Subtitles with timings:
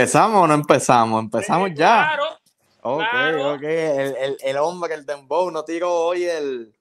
[0.00, 1.22] ¿Empezamos o no empezamos?
[1.22, 2.12] Empezamos ya.
[2.14, 2.24] Claro,
[2.82, 3.54] Ok, claro.
[3.54, 3.62] ok.
[3.62, 6.74] El, el, el hombre, el Dembow, no tiró hoy el,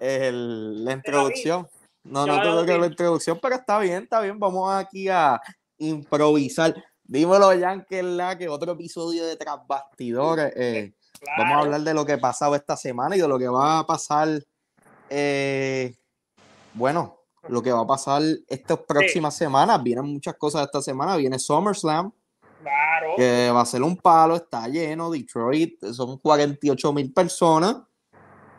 [0.00, 1.68] el, la introducción.
[2.04, 4.38] No, no lo que la introducción, pero está bien, está bien.
[4.38, 5.40] Vamos aquí a
[5.78, 6.74] improvisar.
[7.04, 10.52] Dímelo, Jan, que es la que otro episodio de Tras Bastidores.
[10.56, 11.42] eh, claro.
[11.42, 13.80] Vamos a hablar de lo que ha pasado esta semana y de lo que va
[13.80, 14.28] a pasar.
[15.10, 15.94] eh,
[16.74, 19.82] bueno, lo que va a pasar estas próximas semanas.
[19.82, 21.16] Vienen muchas cosas esta semana.
[21.16, 22.10] Viene SummerSlam,
[23.02, 23.16] Claro.
[23.16, 25.10] que va a ser un palo, está lleno.
[25.10, 27.82] Detroit, son 48 mil personas.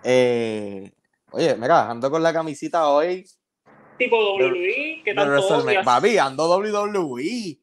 [0.03, 0.91] Eh,
[1.31, 3.25] oye, mira, ando con la camisita hoy.
[3.97, 5.65] Tipo WWE, que tanto.
[5.83, 7.59] Papi, ando WWE.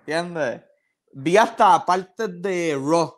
[0.00, 0.62] ¿Entiendes?
[1.12, 3.14] Vi hasta partes de Raw.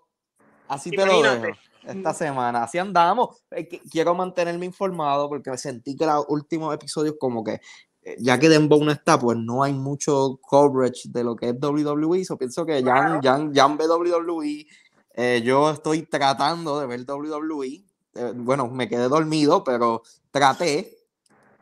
[0.68, 1.58] Así te lo dejo.
[1.84, 2.64] Esta semana.
[2.64, 3.42] Así andamos.
[3.90, 7.60] Quiero mantenerme informado porque me sentí que los últimos episodios como que
[8.18, 12.24] ya que Dembow no está, pues no hay mucho coverage de lo que es WWE.
[12.24, 13.20] So pienso que Jan.
[13.22, 14.66] Jan, Jan ve WWE.
[15.14, 17.84] Eh, yo estoy tratando de ver WWE.
[18.14, 20.98] Eh, bueno, me quedé dormido, pero traté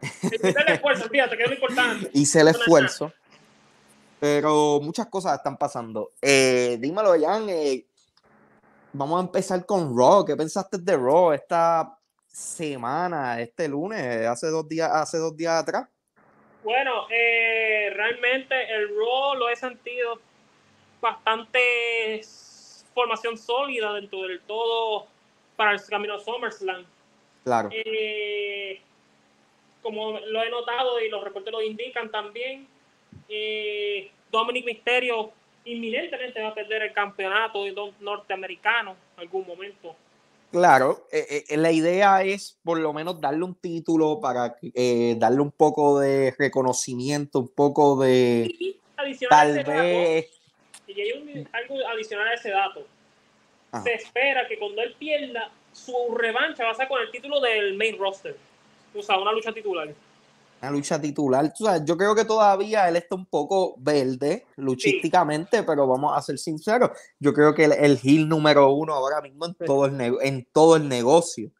[0.00, 2.10] Hiciste el esfuerzo, fíjate, que es lo importante.
[2.14, 3.12] hice el esfuerzo.
[4.18, 6.12] Pero muchas cosas están pasando.
[6.20, 7.48] Eh, dímelo, Jan.
[7.48, 7.86] eh,
[8.92, 10.24] vamos a empezar con Raw.
[10.24, 15.88] ¿Qué pensaste de Raw esta semana, este lunes, hace dos días, hace dos días atrás?
[16.66, 20.18] Bueno, eh, realmente el Raw lo he sentido
[21.00, 22.20] bastante
[22.92, 25.06] formación sólida dentro del todo
[25.54, 26.84] para el camino SummerSlam.
[27.44, 27.68] Claro.
[27.70, 28.80] Eh,
[29.80, 32.66] como lo he notado y los reportes lo indican también,
[33.28, 35.30] eh, Dominic Mysterio
[35.66, 37.64] inminentemente va a perder el campeonato
[38.00, 39.94] norteamericano en algún momento.
[40.56, 45.42] Claro, eh, eh, la idea es por lo menos darle un título para eh, darle
[45.42, 50.30] un poco de reconocimiento, un poco de Y adicional a tal dato, vez.
[50.86, 52.86] y hay un- algo adicional a ese dato,
[53.70, 53.82] Ajá.
[53.84, 57.74] se espera que cuando él pierda, su revancha va a ser con el título del
[57.74, 58.34] main roster.
[58.94, 59.92] O sea, una lucha titular.
[60.66, 61.52] Una lucha titular.
[61.56, 66.20] Tú sabes, yo creo que todavía él está un poco verde luchísticamente, pero vamos a
[66.20, 66.90] ser sinceros.
[67.20, 69.64] Yo creo que el, heel número uno ahora mismo en Sí.
[69.64, 71.52] todo el, en todo el negocio.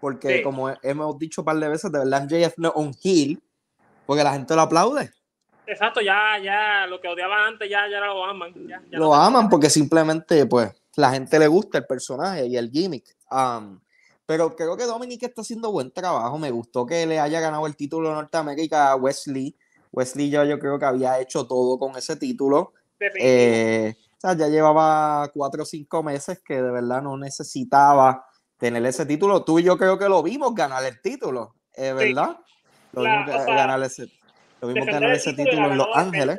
[0.00, 0.42] Porque Sí.
[0.42, 3.42] como hemos dicho un par de veces, de verdad MJF no es un heel,
[4.06, 5.10] porque la gente lo aplaude.
[5.66, 8.52] Exacto, ya, ya, lo que odiaba antes, ya, ya lo aman.
[8.66, 12.56] Ya, ya lo no- aman porque simplemente, pues, la gente le gusta el personaje y
[12.56, 13.14] el gimmick.
[13.30, 13.78] Um,
[14.26, 16.38] pero creo que Dominic está haciendo buen trabajo.
[16.38, 19.56] Me gustó que le haya ganado el título de Norteamérica a Wesley.
[19.92, 22.72] Wesley ya yo creo que había hecho todo con ese título.
[23.16, 28.26] Eh, o sea, ya llevaba cuatro o cinco meses que de verdad no necesitaba
[28.58, 29.44] tener ese título.
[29.44, 32.38] Tú y yo creo que lo vimos ganar el título, eh, ¿verdad?
[32.92, 34.06] Lo La- vimos o sea, ganar ese,
[34.60, 36.38] lo vimos ganar ese título en la Los Ángeles.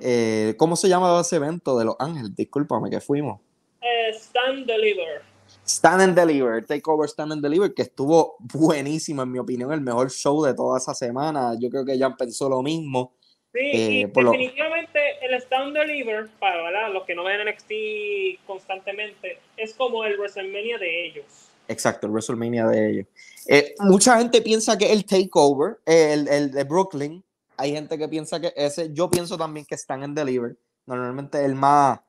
[0.00, 2.34] Eh, ¿Cómo se llamaba ese evento de Los Ángeles?
[2.34, 3.40] Discúlpame que fuimos.
[3.80, 5.22] Eh, Stand Deliver.
[5.66, 10.10] Stand and Deliver, Takeover Stand and Deliver, que estuvo buenísimo, en mi opinión, el mejor
[10.10, 11.54] show de toda esa semana.
[11.58, 13.12] Yo creo que Jan pensó lo mismo.
[13.52, 16.92] Sí, Eh, y lo- definitivamente el Stand Deliver, para ¿verdad?
[16.92, 21.24] los que no ven NXT constantemente, es como el WrestleMania de ellos.
[21.68, 23.06] Exacto, el WrestleMania de ellos.
[23.46, 27.22] Eh, mucha gente piensa que el Takeover, eh, el, el de Brooklyn,
[27.56, 30.56] hay gente que piensa que ese, yo pienso también que Stand and Deliver.
[30.86, 32.00] Normalmente el más.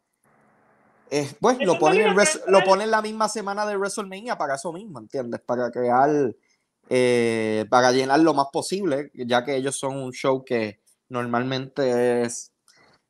[1.15, 2.15] Eh, pues lo ponen, en
[2.47, 5.41] lo ponen la misma semana de WrestleMania para eso mismo, ¿entiendes?
[5.41, 6.33] Para crear,
[6.89, 10.79] eh, para llenar lo más posible, ya que ellos son un show que
[11.09, 12.51] normalmente es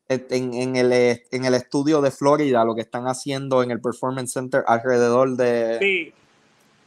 [0.10, 4.34] en, en, el, en el estudio de Florida, lo que están haciendo en el Performance
[4.34, 6.14] Center alrededor de Sí,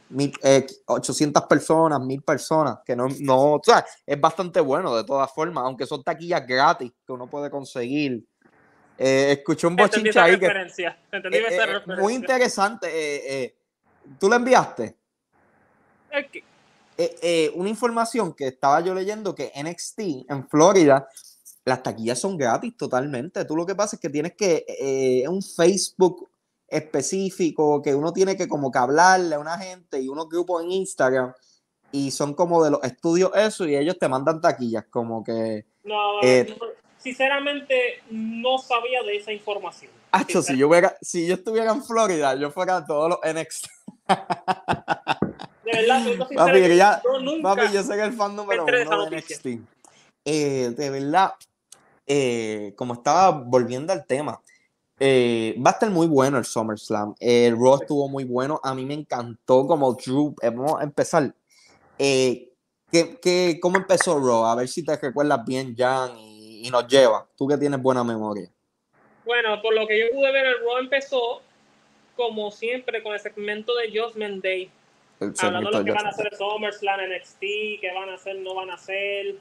[0.09, 5.03] mil- eh, 800 personas, 1000 personas, que no, no, o sea, es bastante bueno de
[5.03, 8.23] todas formas, aunque son taquillas gratis que uno puede conseguir.
[8.97, 10.97] Eh, escuché un bochinche ahí que eh, eh, referencia.
[11.99, 12.87] muy interesante.
[12.87, 13.55] eh, eh,
[14.19, 14.95] ¿Tú la enviaste?
[16.99, 19.99] Eh, eh, una información que estaba yo leyendo que NXT
[20.29, 21.07] en Florida,
[21.65, 23.45] las taquillas son gratis totalmente.
[23.45, 26.27] Tú lo que pasa es que tienes que, eh, un Facebook
[26.67, 30.71] específico, que uno tiene que como que hablarle a una gente y unos grupos en
[30.71, 31.33] Instagram
[31.91, 36.21] y son como de los estudios eso y ellos te mandan taquillas como que, No,
[36.21, 36.65] Eh, no,
[36.97, 39.91] sinceramente no sabía de esa información.
[40.11, 43.67] Acho, si yo, hubiera, si yo estuviera en Florida, yo fuera a todos los NXT.
[45.63, 47.55] De verdad, sincero, Papi, ya- yo nunca.
[47.55, 49.17] Papi, yo soy el fan número uno de.
[49.17, 49.45] NXT.
[50.25, 51.33] Eh, de verdad,
[52.05, 54.41] eh, como estaba volviendo al tema,
[54.99, 57.13] eh, va a estar muy bueno el SummerSlam.
[57.19, 58.59] El Raw estuvo muy bueno.
[58.63, 60.35] A mí me encantó como Drew.
[60.41, 61.33] eh, Vamos a empezar.
[61.99, 62.49] Eh,
[62.91, 64.45] ¿qué, qué- cómo empezó Raw?
[64.45, 66.11] A ver si te recuerdas bien, Jan,
[66.61, 67.27] y, y nos lleva.
[67.35, 68.49] Tú que tienes buena memoria.
[69.25, 71.41] Bueno, por lo que yo pude ver, el Raw empezó
[72.15, 74.71] como siempre con el segmento de Judgment Day.
[75.19, 77.39] El Hablando de lo que van a hacer SummerSlam, NXT,
[77.81, 79.35] qué van a hacer, no van a hacer.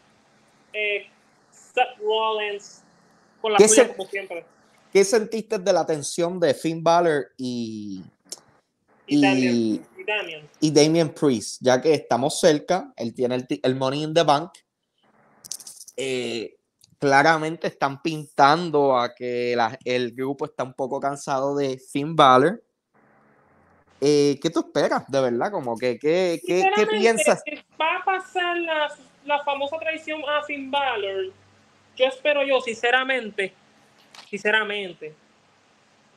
[0.73, 1.07] Eh,
[1.51, 2.83] Seth Rollins
[3.41, 4.45] con la ¿Qué suya como siempre.
[4.93, 8.03] ¿Qué sentiste de la tensión de Finn Balor y,
[9.07, 9.55] Y, y- Damian,
[9.99, 10.49] y Damian.
[10.61, 14.53] y Damian Priest, ya que estamos cerca, él tiene el, el Money in the Bank.
[15.97, 16.56] eh,
[16.99, 22.63] claramente están pintando a que la- el grupo está un poco cansado de Finn Balor.
[24.01, 25.51] Eh, ¿Qué tú esperas, de verdad?
[25.51, 27.43] Como que, ¿qué, qué, qué piensas?
[27.81, 28.93] Va a pasar la,
[29.25, 31.33] la famosa traición a Finn Balor.
[31.97, 33.55] Yo espero yo, sinceramente,
[34.29, 35.15] sinceramente,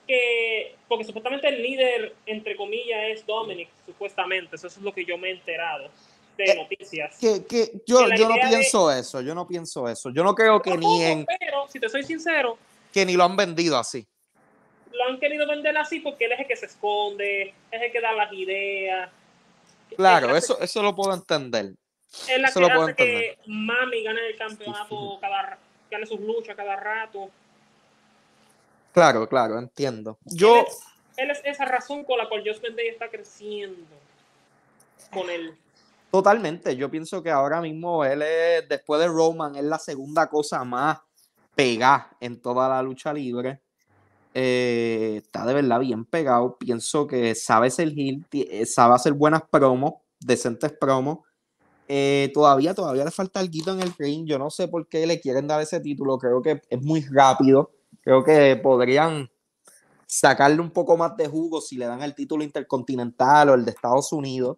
[0.05, 5.17] que, porque supuestamente el líder, entre comillas, es Dominic, supuestamente, eso es lo que yo
[5.17, 5.89] me he enterado
[6.45, 7.17] de Eh, noticias.
[7.19, 10.09] Que, que yo, que yo no de- pienso eso, yo no pienso eso.
[10.09, 12.57] Yo no creo que ni, en, Pero, si te soy sincero,
[12.93, 14.07] que ni lo han vendido así.
[14.91, 18.01] lo han querido vender así porque él es el que se esconde, es el que
[18.01, 19.09] da las ideas.
[19.95, 21.73] Claro, es la- eso, eso lo puedo entender.
[22.27, 25.57] es la eso que lo puedo hace que Mami gane el campeonato, cada
[25.91, 27.29] gane sus luchas cada rato.
[28.93, 30.17] Claro, claro, entiendo.
[30.25, 30.79] Yo, Él es,
[31.17, 33.95] él es esa razón con la cual Judgment Day está creciendo
[35.11, 35.55] con él.
[36.11, 40.63] Totalmente, yo pienso que ahora mismo él es, después de Roman, es la segunda cosa
[40.63, 40.99] más
[41.55, 43.61] pegada en toda la lucha libre.
[44.33, 46.57] Eh, está de verdad bien pegado.
[46.57, 51.19] Pienso que sabe ser heel, eh, sabe hacer buenas promos, decentes promos.
[51.87, 54.25] Eh, todavía, todavía le falta algo en el ring.
[54.27, 56.17] Yo no sé por qué le quieren dar ese título.
[56.17, 57.71] Creo que es muy rápido.
[58.01, 59.29] Creo que podrían
[60.05, 63.71] sacarle un poco más de jugo si le dan el título intercontinental o el de
[63.71, 64.57] Estados Unidos.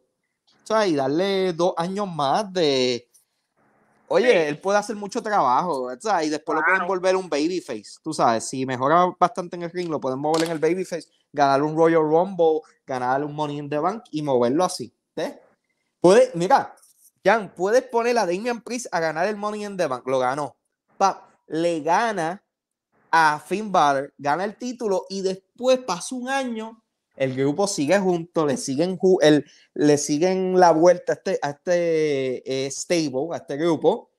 [0.63, 3.07] Sea, y darle dos años más de.
[4.07, 4.37] Oye, Sí.
[4.49, 7.97] él puede hacer mucho trabajo, y después lo pueden volver un babyface.
[8.03, 11.63] Tú sabes, si mejora bastante en el ring, lo pueden mover en el babyface, ganar
[11.63, 14.93] un Royal Rumble, ganar un Money in the Bank y moverlo así.
[15.15, 15.35] ¿ves?
[16.01, 16.75] Puede, mira,
[17.23, 20.05] Jan, puedes poner a Damian Priest a ganar el Money in the Bank.
[20.07, 20.57] Lo ganó.
[20.97, 22.43] Pap, le gana
[23.11, 26.80] a Finn Balor, gana el título y después pasa un año,
[27.15, 32.65] el grupo sigue junto, le siguen, el, le siguen la vuelta a este, a este
[32.65, 34.09] eh, stable, a este grupo,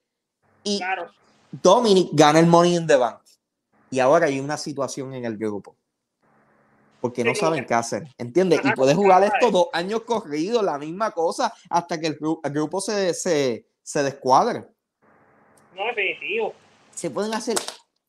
[0.63, 1.11] y Claro.
[1.51, 3.19] Dominic gana el Money in the Bank.
[3.91, 5.77] Y ahora hay una situación en el grupo.
[7.01, 8.61] Porque no Sí, saben qué hacer, ¿entiendes?
[8.65, 9.51] Y puedes jugar ay.
[9.51, 14.65] dos años corridos, la misma cosa, hasta que el, el grupo se, se, se descuadre.
[15.75, 16.55] No, definitivo.
[16.95, 17.57] Se pueden hacer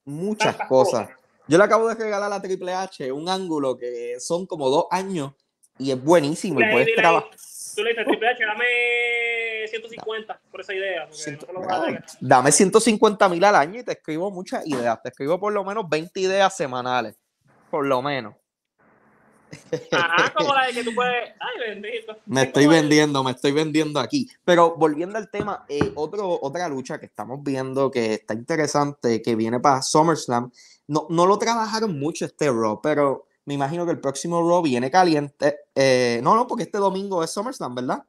[0.06, 1.10] muchas Tantas cosas.
[1.48, 5.34] Yo le acabo de regalar a Triple H un ángulo que son como dos años
[5.78, 6.62] y es buenísimo.
[6.62, 7.30] Y puedes trabajar.
[7.76, 11.08] Tú le dices, Triple H, dame 150 por esa idea.
[11.08, 12.06] Porque no te lo voy a dar.
[12.22, 15.02] Dame 150 mil al año y te escribo muchas ideas.
[15.02, 17.16] Te escribo por lo menos 20 ideas semanales.
[17.70, 18.36] Por lo menos.
[19.92, 21.32] Ajá, como la de que tú puedes.
[21.40, 22.18] Ay, bendito.
[22.26, 24.30] Me Es estoy vendiendo, me estoy vendiendo aquí.
[24.44, 29.36] Pero volviendo al tema, eh, otro, otra lucha que estamos viendo que está interesante, que
[29.36, 30.52] viene para SummerSlam.
[30.88, 34.92] No, no lo trabajaron mucho este Raw, pero me imagino que el próximo Raw viene
[34.92, 35.60] caliente.
[35.76, 38.04] Eh, no, no, porque este domingo es SummerSlam, ¿verdad?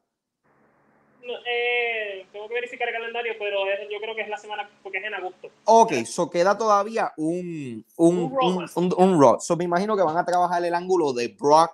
[1.23, 4.69] No, eh, tengo que verificar el calendario, pero es- yo creo que es la semana,
[4.83, 5.49] porque es en agosto.
[5.65, 9.41] Ok, so queda todavía un, un, Un Raw un, un- un Raw.
[9.41, 11.73] So me imagino que van a trabajar el ángulo de Brock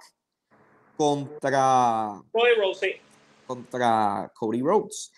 [0.96, 2.92] contra, Cody Rhodes, sí.
[3.46, 5.10] contra Cody Rhodes.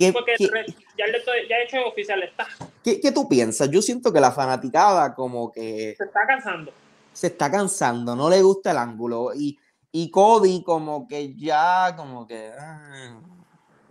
[0.00, 0.48] ¿Qué- Porque qué-
[0.96, 2.46] ya, el de- ya hecho oficial está.
[2.82, 3.70] ¿Qué, ¿Qué tú piensas?
[3.70, 6.72] Yo siento que la fanaticada como que Se está cansando.
[7.12, 9.32] se está cansando, no le gusta el ángulo.
[9.34, 9.58] Y,
[9.92, 12.50] y Cody como que ya, como que...
[12.58, 13.20] ah.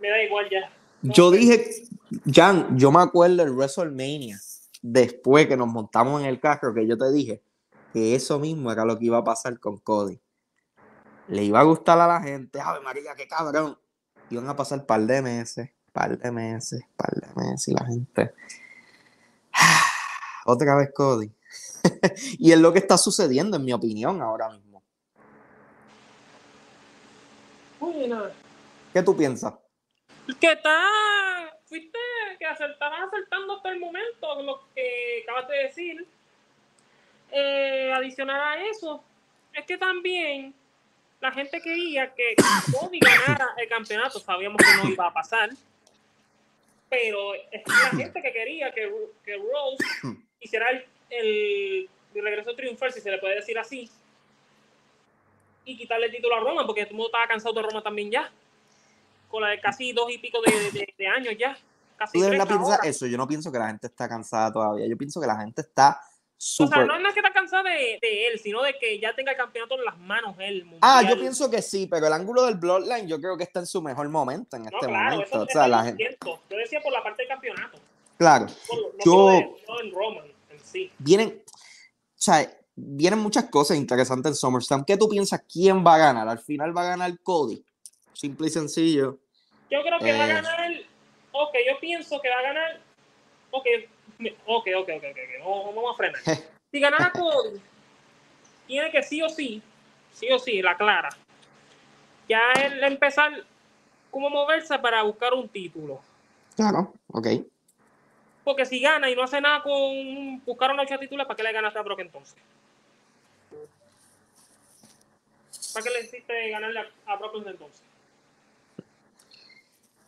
[0.00, 0.68] Me da igual ya.
[1.02, 1.64] No Yo dije,
[2.26, 4.36] Jan, yo me acuerdo el WrestleMania,
[4.82, 7.40] después que nos montamos en el carro, que yo te dije
[7.92, 10.20] que eso mismo era lo que iba a pasar con Cody.
[11.28, 13.78] Le iba a gustar a la gente, ¡Ave María, qué cabrón!
[14.30, 18.34] Iban a pasar par de meses, par de meses, par de meses, y la gente...
[20.46, 21.30] Otra vez Cody.
[22.38, 24.70] y es lo que está sucediendo, en mi opinión, ahora mismo.
[28.08, 28.32] Nada.
[28.92, 29.54] ¿Qué tú piensas?
[30.40, 30.86] Que está.
[31.64, 31.98] Fuiste
[32.38, 36.06] que acertarás acertando hasta el momento lo que acabas de decir.
[37.32, 39.04] Eh, adicional a eso,
[39.52, 40.52] es que también
[41.20, 42.34] la gente quería que
[42.72, 44.18] Cody ganara el campeonato.
[44.18, 45.50] Sabíamos que no iba a pasar.
[46.90, 48.92] Pero es la gente que quería que,
[49.24, 49.84] que Rose
[50.40, 53.88] hiciera el, el, el regreso triunfal, si se le puede decir así.
[55.64, 58.10] Y quitarle el título a Roma, porque todo el mundo estaba cansado de Roma también
[58.10, 58.30] ya.
[59.28, 61.56] Con la de casi dos y pico de, de- de años ya.
[61.96, 63.06] Casi ¿Tú de verdad piensas eso?
[63.06, 64.86] Yo no pienso que la gente está cansada todavía.
[64.88, 66.02] Yo pienso que la gente está O
[66.38, 66.86] sea, súper...
[66.86, 69.76] no es que está cansada de, de él, sino de que ya tenga el campeonato
[69.78, 70.64] en las manos él.
[70.80, 71.14] Ah, mundial.
[71.16, 73.80] yo pienso que sí, pero el ángulo del Bloodline yo creo que está en su
[73.82, 75.24] mejor momento en No, este claro, momento.
[75.36, 76.18] eso, o sea, la gente.
[76.24, 77.78] Yo decía por la parte del campeonato.
[78.18, 79.56] claro, por no, Yo- de-
[79.90, 80.90] no Roman en sí.
[80.98, 84.84] vienen, o sea, vienen muchas cosas interesantes en SummerSlam.
[84.84, 85.42] ¿Qué tú piensas?
[85.50, 86.28] ¿Quién va a ganar?
[86.28, 87.64] Al final va a ganar Cody.
[88.12, 89.18] Simple y sencillo.
[89.70, 90.32] Yo creo que va a Eh.
[90.34, 90.70] ganar.
[91.32, 92.80] Ok, yo pienso que va a ganar.
[93.52, 93.66] Ok,
[94.18, 95.04] ok, ok, ok, ok.
[95.10, 96.20] ok, No, no vamos a frenar.
[96.70, 97.60] Si ganara Cody,
[98.66, 99.62] tiene que sí o sí,
[100.12, 101.10] sí o sí, la clara.
[102.28, 103.32] Ya él empezar
[104.10, 106.00] como moverse para buscar un título.
[106.56, 107.26] Claro, ok.
[108.44, 111.52] Porque si gana y no hace nada con buscar una lucha titular, ¿para qué le
[111.52, 112.36] ganaste a Brock entonces?
[115.72, 117.82] ¿Para qué le hiciste ganarle a, Brock entonces?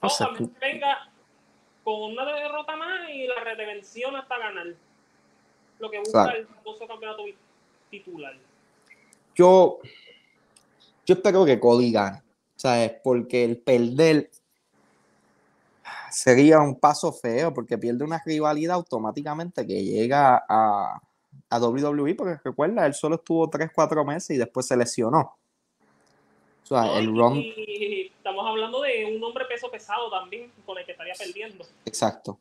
[0.01, 1.09] O también venga
[1.85, 4.67] con una derrota más y la redención hasta ganar.
[5.83, 7.25] Lo que busca el famoso campeonato
[7.91, 8.35] titular.
[9.35, 9.81] Yo,
[11.05, 12.23] yo espero que Cody gane,
[12.55, 12.93] ¿sabes?
[13.03, 14.31] Porque el perder
[16.11, 21.01] sería un paso feo, porque pierde una rivalidad automáticamente que llega a,
[21.51, 25.37] a WWE, porque recuerda, él solo estuvo 3-4 meses y después se lesionó.
[26.63, 27.33] O sea, ¿no?
[27.33, 31.15] el Y- y estamos hablando de un hombre peso pesado también, con el que estaría
[31.19, 31.65] perdiendo.
[31.85, 32.39] exacto.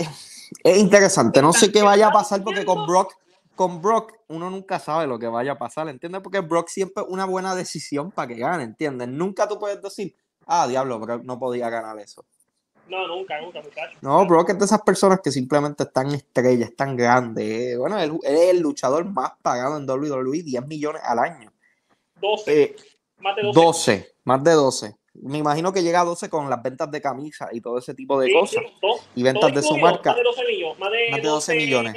[0.00, 3.14] Es, es interesante, no sé qué vaya a pasar porque con Brock,
[3.54, 6.20] con Brock uno nunca sabe lo que vaya a pasar, ¿entiendes?
[6.22, 9.08] Porque Brock siempre es una buena decisión para que gane, ¿entiendes?
[9.08, 10.14] Nunca tú puedes decir,
[10.46, 12.24] ah, diablo, Brock no podía ganar eso.
[12.88, 13.96] No, nunca, nunca, muchacho.
[14.00, 17.44] No, Brock es de esas personas que simplemente están estrellas, están grandes.
[17.48, 17.76] eh.
[17.76, 21.52] Bueno, él, él es el luchador más pagado en WWE, 10 millones al año.
[22.20, 22.76] 12, Eh,
[23.18, 23.60] más de 12.
[23.60, 24.96] 12, más de 12.
[25.14, 28.18] Me imagino que llega a 12 con las ventas de camisas y todo ese tipo
[28.20, 28.62] de Sí, cosas.
[28.64, 30.10] sí, dos- Y ventas todo de su marca.
[30.10, 30.78] Más de 12 millones.
[30.78, 31.94] Más de, Más de 12 millones.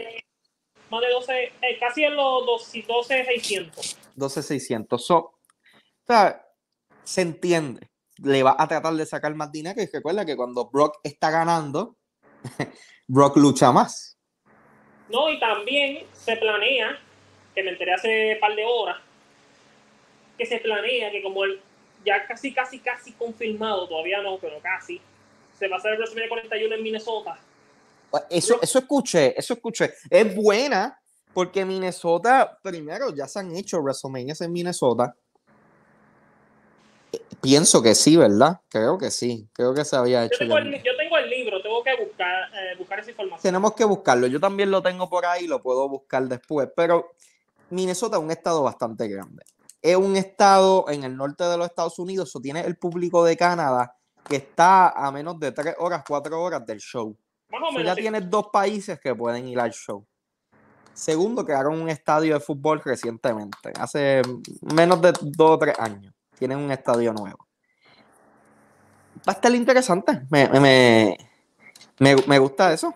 [0.90, 3.98] Más de 12, eh, casi en los 12, 12 600.
[4.16, 5.06] 12,600.
[5.06, 5.34] So, o
[6.06, 6.44] sea,
[7.04, 7.90] se entiende.
[8.18, 11.98] Le va a tratar de sacar más dinero y recuerda que cuando Brock está ganando,
[13.08, 14.18] Brock lucha más.
[15.10, 17.00] No, y también se planea,
[17.54, 18.98] que me enteré hace un par de horas,
[20.38, 21.62] que se planea que como el
[22.06, 25.02] ya casi, casi, casi confirmado, todavía no, pero casi,
[25.58, 27.40] se va a hacer el WrestleMania 41 en Minnesota.
[28.30, 29.94] Eso, eso escuché, eso escuché.
[30.10, 31.00] Es buena
[31.34, 35.16] porque Minnesota, primero, ya se han hecho WrestleMania en Minnesota.
[37.12, 38.60] Eh, Pienso que sí, ¿verdad?
[38.70, 39.48] Creo que sí.
[39.52, 40.38] Creo que se había Yo hecho.
[40.40, 40.66] tengo, ya.
[40.66, 43.42] el, yo tengo el libro, tengo que buscar, eh, buscar esa información.
[43.42, 44.28] Tenemos que buscarlo.
[44.28, 46.70] Yo también lo tengo por ahí, lo puedo buscar después.
[46.76, 47.14] Pero
[47.72, 49.44] Minnesota es un estado bastante grande.
[49.84, 52.30] Es un estado en el norte de los Estados Unidos.
[52.30, 56.66] Eso tiene el público de Canadá que está a menos de tres horas, cuatro horas
[56.66, 57.16] del show.
[57.52, 58.02] O So, ya sí.
[58.02, 60.06] tienes dos países que pueden ir al show.
[60.94, 64.22] Segundo, crearon un estadio de fútbol recientemente, hace
[64.62, 66.14] menos de dos o tres años.
[66.38, 67.46] Tienen un estadio nuevo.
[69.28, 70.22] Va a estar interesante.
[70.30, 71.18] Me, me,
[72.00, 72.94] me, me gusta eso.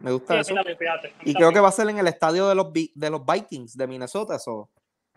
[0.00, 0.54] Me gusta eso.
[0.78, 3.76] fíjate, Y creo que va a ser en el estadio de los, de los Vikings
[3.76, 4.36] de Minnesota.
[4.36, 4.68] Eso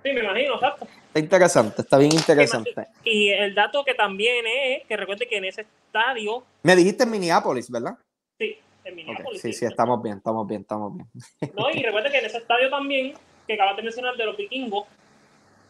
[0.05, 0.85] Sí, me imagino, exacto.
[1.07, 2.75] está interesante, está bien interesante.
[3.03, 7.09] Y el dato que también es que recuerde que en ese estadio, Me dijiste en
[7.09, 7.97] Minneapolis, ¿verdad?
[8.38, 9.41] sí, en Minneapolis.
[9.41, 11.09] Sí, sí, estamos bien, estamos bien, estamos bien.
[11.57, 13.15] No, y recuerde que en ese estadio también,
[13.47, 14.85] que acabas de mencionar de los vikingos,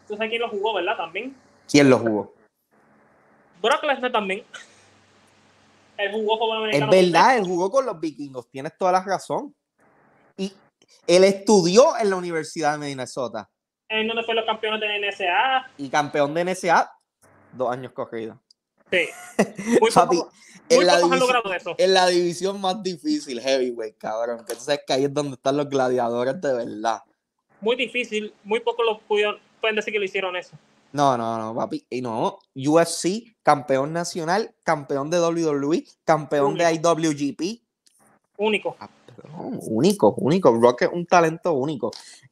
[0.05, 0.97] tú sabes quién lo jugó, ¿verdad?
[0.97, 1.33] También.
[1.71, 2.33] ¿Quién lo jugó?
[3.61, 4.43] Brock Lesnar también.
[5.95, 9.55] Él jugó con Es verdad, él jugó con los vikingos, tienes toda la razón.
[10.35, 10.51] Y
[11.07, 13.49] él estudió en la Universidad de Minnesota.
[13.89, 15.71] En donde fue los campeones de NSA.
[15.77, 16.91] Y campeón de NSA
[17.53, 18.37] dos años corridos.
[18.91, 19.07] Sí.
[19.81, 20.31] Muy Papi, poco-
[20.69, 21.75] en, muy la pocos han logrado eso.
[21.77, 24.43] en la división más difícil, heavyweight, cabrón.
[24.47, 27.01] Que sabes que ahí es donde están los gladiadores de verdad.
[27.61, 30.57] Muy difícil, muy pocos lo pudieron, pueden decir que lo hicieron eso.
[30.91, 31.85] No, no, no, papi.
[31.89, 37.61] Y no, UFC, campeón nacional, campeón de WWE, campeón de IWGP.
[38.37, 38.75] Único.
[38.79, 40.51] Ah, perdón, único, único.
[40.59, 41.91] Rock es un talento único.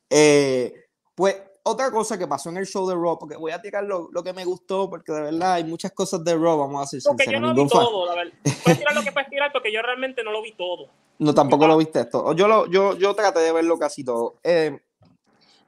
[0.09, 0.82] Eh,
[1.15, 4.09] pues otra cosa que pasó en el show de Raw, porque voy a tirar lo,
[4.11, 7.01] lo que me gustó, porque de verdad hay muchas cosas de Raw, vamos a ser
[7.05, 8.33] Porque yo no vi todo, la verdad.
[8.63, 10.89] Puedes tirar lo que puedes tirar porque yo realmente no lo vi todo.
[11.19, 12.33] No, tampoco lo viste esto.
[12.33, 14.39] Yo, lo, yo, yo traté de verlo casi todo.
[14.43, 14.77] Eh,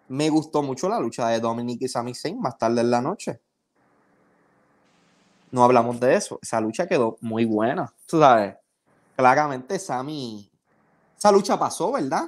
[0.09, 3.39] me gustó mucho la lucha de Dominic y Sami Zayn más tarde en la noche.
[5.51, 6.39] No hablamos de eso.
[6.41, 7.93] Esa lucha quedó muy buena.
[8.05, 8.55] Tú sabes,
[9.15, 10.51] claramente Sami.
[11.17, 12.25] Esa lucha pasó, ¿verdad?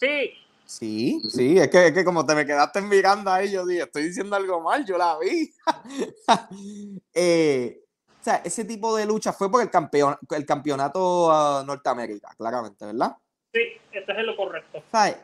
[0.00, 0.32] Sí,
[0.70, 4.04] Sí, sí, es que, es que como te me quedaste mirando ahí, yo dije, estoy
[4.04, 5.52] diciendo algo mal, yo la vi.
[7.12, 12.32] Eh, o sea, ese tipo de lucha fue por el, campeón, el campeonato ah, Norteamérica,
[12.38, 13.16] claramente, ¿verdad?
[13.52, 14.80] sí, esto es lo correcto.
[14.92, 15.16] ¿Sabes?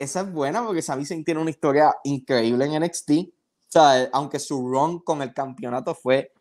[0.00, 3.12] Esa es buena porque Sami Zayn tiene una historia increíble en NXT.
[3.68, 4.08] ¿Sabes?
[4.12, 6.32] Aunque su run con el campeonato fue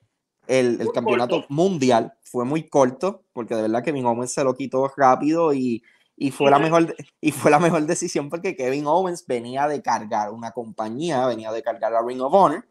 [0.48, 1.54] el, campeonato corto.
[1.54, 5.84] mundial, fue muy corto, porque de verdad que Kevin Owens se lo quitó rápido y,
[6.18, 10.32] y fue, la mejor, y fue la mejor decisión porque Kevin Owens venía de cargar
[10.32, 12.66] una compañía, venía de cargar la Ring of Honor.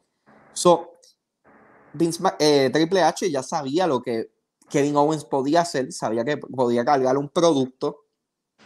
[0.53, 0.99] So,
[1.93, 4.31] Vince eh, Triple H ya sabía lo que
[4.69, 8.07] Kevin Owens podía hacer, sabía que podía cargar un producto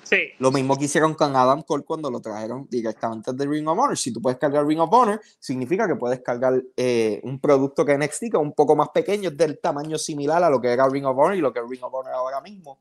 [0.02, 3.78] Sí, lo mismo que hicieron con Adam Cole cuando lo trajeron directamente de Ring of
[3.78, 3.96] Honor.
[3.96, 7.96] Si tú puedes cargar Ring of Honor, significa que puedes cargar eh, un producto que
[7.96, 11.06] NXT, que es un poco más pequeño, del tamaño similar a lo que era Ring
[11.06, 12.80] of Honor y lo que es Ring of Honor ahora mismo.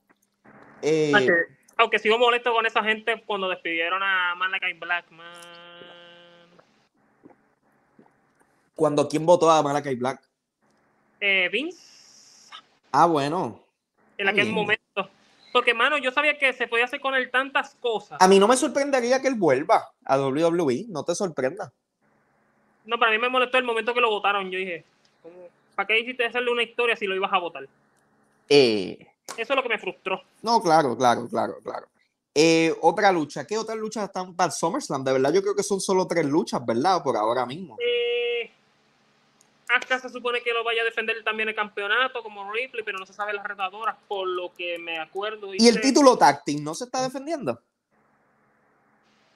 [0.82, 1.34] Eh, aunque,
[1.80, 5.26] aunque sigo molesto con esa gente cuando despidieron a Malakai Blackman.
[8.76, 10.22] cuando quién votó a Malakai Black.
[11.20, 12.50] Eh, Vince,
[12.94, 13.60] Ah, bueno.
[14.18, 14.56] en aquel bien.
[14.56, 15.10] momento.
[15.52, 18.22] Porque, mano, yo sabía que se podía hacer con él tantas cosas.
[18.22, 21.74] A mí no me sorprendería que él vuelva a WWE, no te sorprenda.
[22.86, 24.50] No, para mí me molestó el momento que lo votaron.
[24.50, 24.86] Yo dije,
[25.22, 27.68] ¿cómo- ¿para qué hiciste hacerle una historia si lo ibas a votar?
[28.48, 30.22] Eh, Eso es lo que me frustró.
[30.42, 31.88] no, claro, claro, claro, claro.
[32.36, 33.46] Eh, otra lucha.
[33.46, 35.04] ¿Qué otras luchas están para SummerSlam?
[35.04, 37.02] De verdad, yo creo que son solo tres luchas, ¿verdad?
[37.04, 37.78] Por ahora mismo.
[37.82, 38.52] Eh,
[39.70, 43.06] Asuka se supone que lo vaya a defender también el campeonato como Ripley, pero no
[43.06, 45.54] se sabe las retadoras, por lo que me acuerdo.
[45.54, 47.60] ¿Y el título team no se está defendiendo?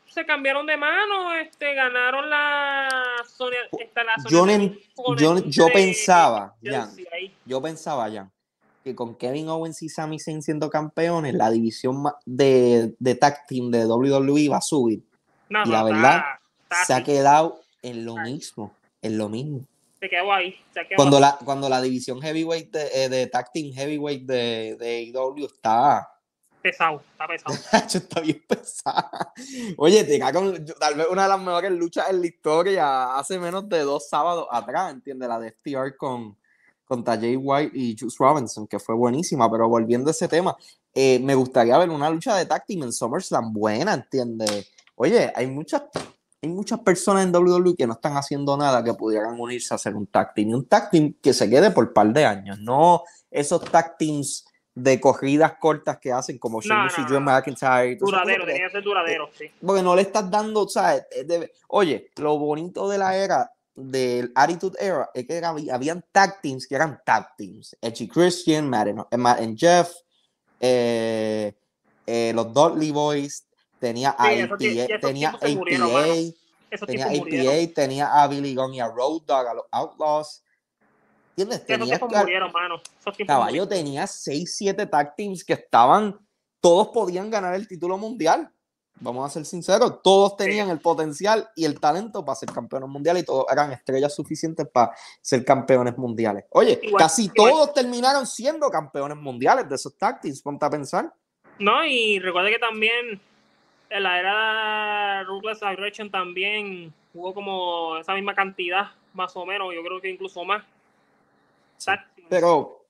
[0.07, 2.87] Se cambiaron de mano, este, ganaron la
[3.27, 4.79] Sonia, esta, la Sonia Yo, en-
[5.17, 6.95] yo, yo pensaba, Jan,
[7.45, 8.31] yo pensaba, Jan,
[8.83, 13.71] que con Kevin Owens y Sami Zayn siendo campeones, la división de, de tag team
[13.71, 15.03] de WWE va a subir.
[15.49, 16.21] No, Y la verdad,
[16.85, 19.61] Se ha quedado en lo mismo, en lo mismo.
[19.99, 20.55] se quedó ahí.
[20.73, 21.21] Se quedó Cuando ahí.
[21.21, 26.09] la, cuando la división heavyweight de, eh, de tag team heavyweight de, de AEW está,
[26.61, 27.55] pesado, está pesado.
[27.93, 29.33] Está bien pesada.
[29.77, 33.67] Oye, te cago, tal vez una de las mejores luchas en la historia hace menos
[33.69, 35.29] de dos sábados atrás, ¿entiendes?
[35.29, 36.37] La de FTR con,
[36.85, 40.55] contra Jay White y Juice Robinson, que fue buenísima, pero volviendo a ese tema,
[40.93, 44.71] eh, me gustaría ver una lucha de tag team en SummerSlam buena, ¿entiendes?
[44.95, 45.83] Oye, hay muchas,
[46.41, 49.95] hay muchas personas en WWE que no están haciendo nada que pudieran unirse a hacer
[49.95, 53.03] un tag team, y un tag team que se quede por par de años, no
[53.31, 57.21] esos tag teams de corridas cortas que hacen como Sheamus no, y no.
[57.21, 57.91] McIntyre.
[57.91, 59.45] y Duradero, tenía que ser duradero, sí.
[59.63, 61.05] porque no le estás dando, ¿sabes?
[61.11, 66.41] Eh, oye, lo bonito de la era del Attitude Era es que era- habían tag
[66.41, 67.75] teams que eran tag teams.
[67.81, 69.91] Edgy Christian, Matt and, Matt and Jeff,
[70.59, 71.53] eh,
[72.05, 73.45] eh, los Dudley Boys,
[73.79, 75.89] tenía a Sí, esos APA, esos tenía se murieron.
[76.69, 77.05] Esos tenía.
[77.05, 80.43] APA, tenía a Billy Gunn y a Road Dogg, a los Outlaws.
[81.35, 81.59] ¿Entiendes?
[81.67, 82.75] Esos Tenía ca- murieron, mano.
[82.99, 83.69] Esos Caballo murieron.
[83.69, 86.15] tenía 6, 7 tag teams que estaban,
[86.61, 88.52] todos podían ganar el título mundial.
[88.99, 93.23] Vamos a ser sinceros, todos tenían el potencial y el talento para ser campeones mundiales
[93.23, 96.45] y todos eran estrellas suficientes para ser campeones mundiales.
[96.51, 100.69] Oye, Igual- casi igual- todos terminaron siendo campeones mundiales de esos tag teams, ponte a
[100.69, 101.11] pensar.
[101.59, 103.19] No, y recuerda que también
[103.89, 109.83] en la era Ruthless Aggression también jugó como esa misma cantidad, más o menos, yo
[109.83, 110.63] creo que incluso más.
[111.75, 112.21] Exacto.
[112.29, 112.82] Pero,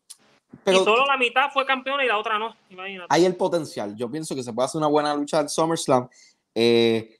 [0.65, 3.07] y solo la mitad fue campeona y la otra no, imagínate.
[3.09, 3.95] hay el potencial.
[3.95, 6.07] Yo pienso que se puede hacer una buena lucha del SummerSlam.
[6.55, 7.19] Eh,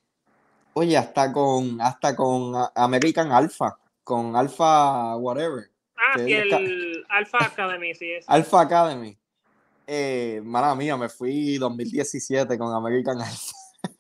[0.74, 5.69] oye, hasta con, hasta con American Alpha, con Alpha whatever.
[5.98, 8.26] Ah, ca- el Alpha Academy, sí es.
[8.30, 9.17] Alpha Academy.
[9.86, 13.52] Eh, mala mía, me fui 2017 con American Alpha.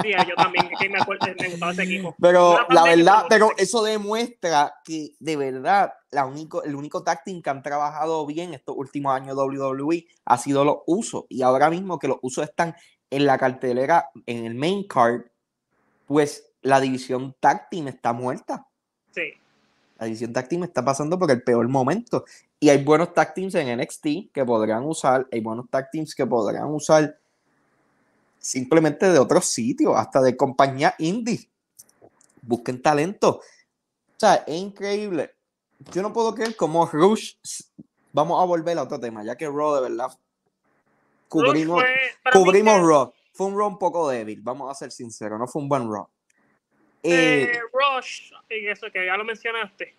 [0.01, 2.15] Sí, yo también, que me, acuerdo, me gustaba ese equipo.
[2.19, 7.49] Pero la verdad, pero- eso demuestra que de verdad la único, el único team que
[7.49, 11.25] han trabajado bien estos últimos años WWE ha sido los usos.
[11.29, 12.75] Y ahora mismo que los usos están
[13.09, 15.23] en la cartelera, en el main card,
[16.05, 18.67] pues la división team está muerta.
[19.11, 19.33] Sí.
[19.99, 22.25] La división team está pasando por el peor momento.
[22.59, 26.25] Y hay buenos tag teams en NXT que podrán usar, hay buenos tag teams que
[26.25, 27.17] podrán usar
[28.43, 31.49] simplemente de otros sitios, hasta de compañía indie.
[32.41, 33.37] Busquen talento.
[33.37, 35.33] O sea, es increíble.
[35.93, 37.35] Yo no puedo creer cómo Rush.
[38.11, 40.11] Vamos a volver a otro tema, ya que Raw de verdad
[41.29, 43.13] cubrimos, Rush fue, cubrimos que, Raw.
[43.31, 46.07] Fue un Raw un poco débil, vamos a ser sinceros, no fue un buen Raw.
[47.01, 49.95] Eh, eh, Rush, y eso que ya lo mencionaste.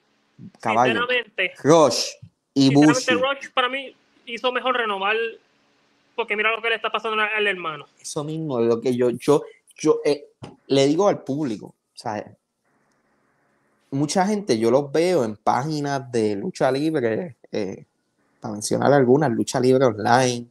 [0.60, 2.10] caballo, Sinceramente, Rush
[2.52, 3.14] y Bushi.
[3.14, 5.16] Rush para mí hizo mejor renovar
[6.14, 7.86] porque mira lo que le está pasando al hermano.
[8.00, 9.42] Eso mismo lo que yo, yo,
[9.76, 10.28] yo eh,
[10.68, 11.74] le digo al público.
[13.90, 17.84] Mucha gente yo los veo en páginas de lucha libre, eh,
[18.40, 20.48] para mencionar algunas, lucha libre online,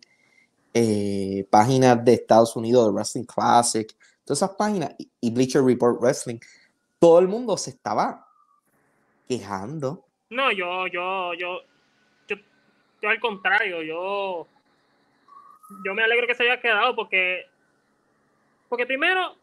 [0.73, 5.99] eh, páginas de Estados Unidos, de Wrestling Classic, todas esas páginas, y, y Bleacher Report
[6.01, 6.39] Wrestling,
[6.99, 8.25] todo el mundo se estaba
[9.27, 10.05] quejando.
[10.29, 11.59] No, yo, yo, yo,
[12.27, 12.35] yo,
[13.01, 14.47] yo al contrario, yo,
[15.85, 17.45] yo me alegro que se haya quedado porque,
[18.69, 19.37] porque primero,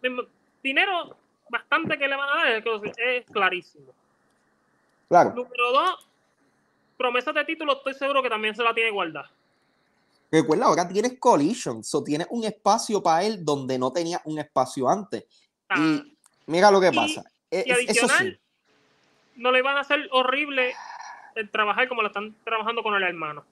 [0.62, 1.16] dinero
[1.48, 2.64] bastante que le van a dar
[2.98, 3.92] es, clarísimo.
[5.08, 6.08] Claro, Número dos,
[6.96, 9.30] promesas de título, estoy seguro que también se la tiene guardada.
[10.32, 14.88] recuerda, ahora tienes Collision, so tienes un espacio para él donde no tenía un espacio
[14.88, 15.24] antes.
[15.68, 16.16] Ah, Y
[16.46, 17.24] mira lo que Y- pasa.
[17.50, 18.12] e- y es- eso sí.
[18.14, 18.40] adicional,
[19.36, 20.72] no le van a hacer horrible
[21.34, 23.44] el trabajar como lo están trabajando con el hermano.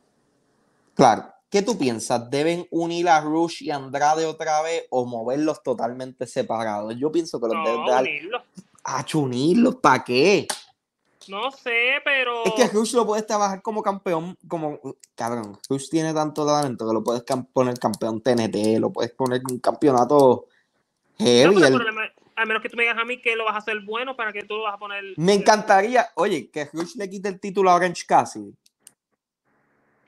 [0.95, 1.33] Claro.
[1.51, 2.29] ¿Qué tú piensas?
[2.31, 6.95] ¿Deben unir a Rush y Andrade otra vez o moverlos totalmente separados?
[6.99, 8.03] Yo pienso que los deben No, dejar.
[8.03, 8.43] unirlo.
[8.85, 10.47] Ah, unirlos, ¿para qué?
[11.29, 12.45] No sé, pero.
[12.45, 14.79] Es que Rush lo puedes trabajar como campeón, como.
[15.15, 19.43] Cabrón, Rush tiene tanto talento que lo puedes cam- poner campeón TNT, lo puedes poner
[19.51, 20.47] un campeonato
[21.19, 21.63] No, heavy.
[21.65, 21.83] el
[22.37, 24.33] a menos que tú me digas a mí que lo vas a hacer bueno para
[24.33, 25.03] que tú lo vas a poner.
[25.17, 28.55] Me encantaría, oye, que Rush le quite el título a Orange Cassidy.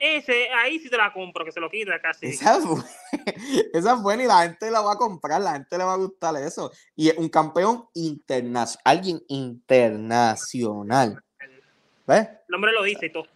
[0.03, 2.25] Ese, ahí sí te la compro, que se lo quita casi.
[2.25, 2.89] Esa es, buena,
[3.73, 5.97] esa es buena y la gente la va a comprar, la gente le va a
[5.97, 6.71] gustar eso.
[6.95, 11.23] Y es un campeón internacional, alguien internacional.
[12.07, 12.29] ¿Ves?
[12.49, 13.27] El hombre lo dice y todo.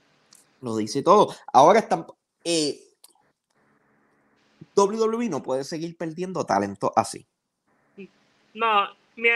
[0.62, 1.36] Lo dice todo.
[1.54, 2.08] Ahora están.
[2.44, 2.82] eh,
[4.76, 7.28] WWE no puede seguir perdiendo talento así.
[8.56, 8.90] No,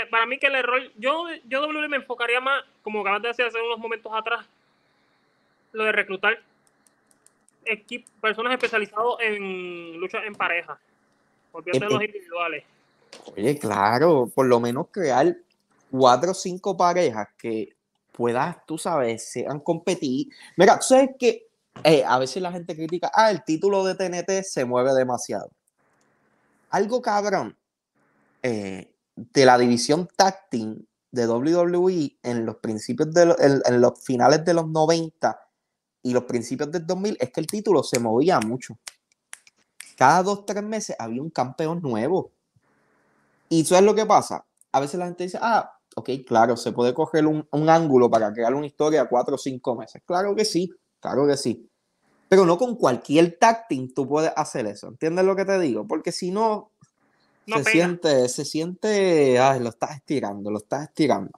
[0.09, 0.81] para mí que el error.
[0.97, 4.47] Yo, yo W me enfocaría más, como acabas de decir hace unos momentos atrás,
[5.73, 6.48] lo de reclutar
[7.65, 10.79] equip- personas especializados en lucha en pareja.
[11.51, 12.63] Olvídate de los individuales.
[13.35, 15.35] Oye, claro, por lo menos crear
[15.89, 17.75] cuatro o cinco parejas que
[18.11, 20.27] puedas, tú sabes, sean competir.
[20.57, 21.47] Mira, tú sabes que
[21.83, 25.49] eh, a veces la gente critica, ah, el título de TNT se mueve demasiado.
[26.71, 27.57] Algo cabrón
[28.43, 33.81] eh, de la división tag team de WWE en los principios de lo- en, en
[33.81, 35.39] los finales de los 90
[36.01, 38.77] y los principios del 2000 es que el título se movía mucho.
[39.97, 42.31] Cada dos, tres meses había un campeón nuevo.
[43.49, 44.45] Y eso es lo que pasa.
[44.71, 48.31] A veces la gente dice, ah, ok, claro, se puede coger un, un ángulo para
[48.31, 50.01] crear una historia a cuatro o cinco meses.
[50.05, 51.69] Claro que sí, claro que sí.
[52.29, 54.87] Pero no con cualquier team tú puedes hacer eso.
[54.87, 55.87] ¿Entiendes lo que te digo?
[55.87, 56.71] Porque si no,
[57.47, 57.71] No se pega.
[57.71, 61.31] siente, se siente, ay, lo estás estirando, lo estás estirando.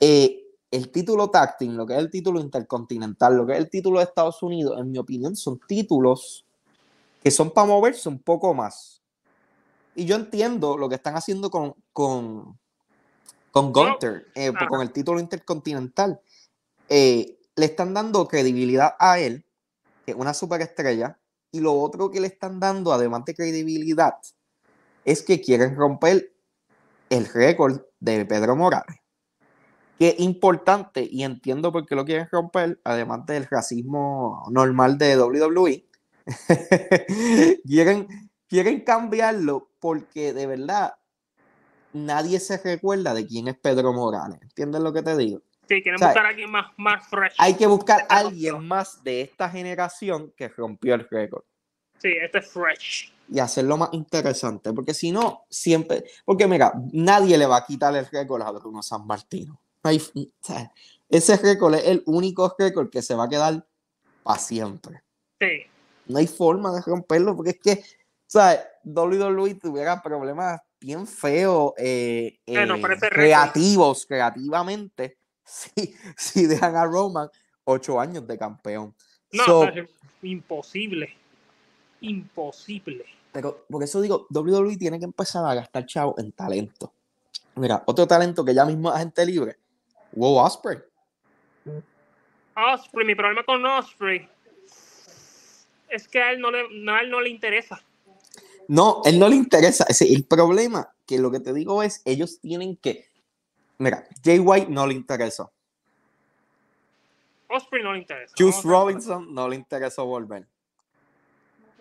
[0.00, 0.41] Eh,
[0.72, 3.98] el título tag team, lo que es el título intercontinental, lo que es el título
[3.98, 6.46] de Estados Unidos, en mi opinión, son títulos
[7.22, 9.02] que son para moverse un poco más.
[9.94, 12.58] Y yo entiendo lo que están haciendo con, con,
[13.50, 16.18] con Gunther, eh, con el título intercontinental.
[16.88, 19.44] Eh, le están dando credibilidad a él,
[20.06, 21.18] que es una superestrella,
[21.50, 24.14] y lo otro que le están dando, además de credibilidad,
[25.04, 26.32] es que quieren romper
[27.10, 29.01] el récord de Pedro Morales.
[30.02, 35.16] Que es importante, y entiendo por qué lo quieren romper, además del racismo normal de
[35.16, 35.86] WWE.
[37.64, 38.08] quieren,
[38.48, 40.96] quieren cambiarlo porque de verdad
[41.92, 44.40] nadie se recuerda de quién es Pedro Morales.
[44.42, 45.40] ¿Entiendes lo que te digo?
[45.68, 47.34] Sí, quieren O sea, buscar a alguien más, más fresh.
[47.38, 51.44] Hay que buscar a alguien más de esta generación que rompió el récord.
[51.98, 53.14] Sí, este es fresh.
[53.28, 57.94] y hacerlo más interesante, porque si no, siempre, porque mira, nadie le va a quitar
[57.94, 59.61] el récord a Bruno San Martino.
[59.82, 60.72] Hay- o sea,
[61.08, 63.66] ese récord es el único récord que se va a quedar
[64.22, 65.02] para siempre.
[65.40, 65.62] Sí.
[66.06, 67.84] No hay forma de romperlo porque es que,
[68.26, 68.60] ¿sabes?
[68.84, 72.66] WWE tuviera problemas bien feos, eh, eh,
[73.10, 77.28] creativos, creativamente, si, si dejan a Roman
[77.64, 78.94] ocho años de campeón.
[79.32, 79.66] No, So,
[80.22, 81.08] imposible.
[82.00, 83.04] Imposible.
[83.32, 86.92] Pero por eso digo, WWE tiene que empezar a gastar chavo en talento.
[87.54, 89.56] Mira, otro talento que ya mismo es agente libre.
[90.12, 90.78] Wow, Osprey.
[92.54, 94.28] Osprey, mi problema con Osprey
[95.88, 97.82] es que a él no le, no, a él no le interesa.
[98.68, 99.86] No, él no le interesa.
[100.00, 103.06] El problema, que lo que te digo es, ellos tienen que.
[103.78, 105.50] Mira, Jay White no le interesa.
[107.48, 108.34] Osprey no le interesa.
[108.38, 110.46] Juice Robinson no le interesó volver.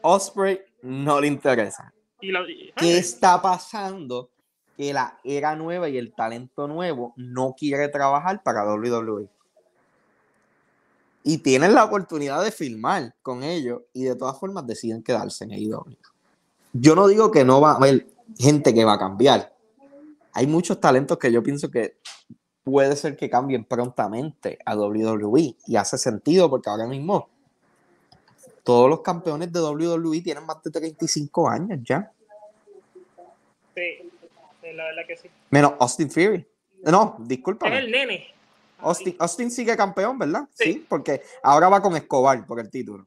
[0.02, 1.94] Osprey no le interesa.
[2.20, 4.30] ¿Qué está pasando?
[4.78, 9.28] Que la era nueva y el talento nuevo no quiere trabajar para WWE.
[11.24, 15.52] Y tienen la oportunidad de filmar con ellos y de todas formas deciden quedarse en
[15.52, 15.96] AEW.
[16.74, 18.08] Yo no digo que no va a haber
[18.40, 19.54] gente que va a cambiar.
[20.34, 21.98] Hay muchos talentos que yo pienso que
[22.64, 27.30] puede ser que cambien prontamente a WWE y hace sentido porque ahora mismo
[28.64, 32.12] todos los campeones de WWE tienen más de 35 años ya.
[33.76, 34.11] Sí,
[34.74, 35.30] la verdad que sí.
[35.50, 36.46] Menos Austin Fury.
[36.84, 37.78] No, Es discúlpame.
[37.80, 38.28] el nene.
[38.80, 40.48] Austin, Austin sigue campeón, ¿verdad?
[40.56, 40.86] Sí.
[40.90, 43.06] porque ahora va con Escobar por el título.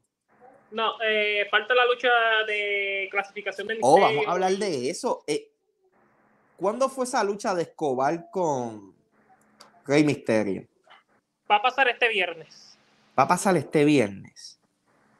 [0.71, 2.09] No, eh, falta la lucha
[2.47, 5.23] de clasificación de Oh, vamos a hablar de eso.
[5.27, 5.51] Eh,
[6.57, 8.93] ¿Cuándo fue esa lucha de Escobar con
[9.85, 10.65] Rey Misterio?
[11.49, 12.77] Va a pasar este viernes.
[13.17, 14.59] Va a pasar este viernes.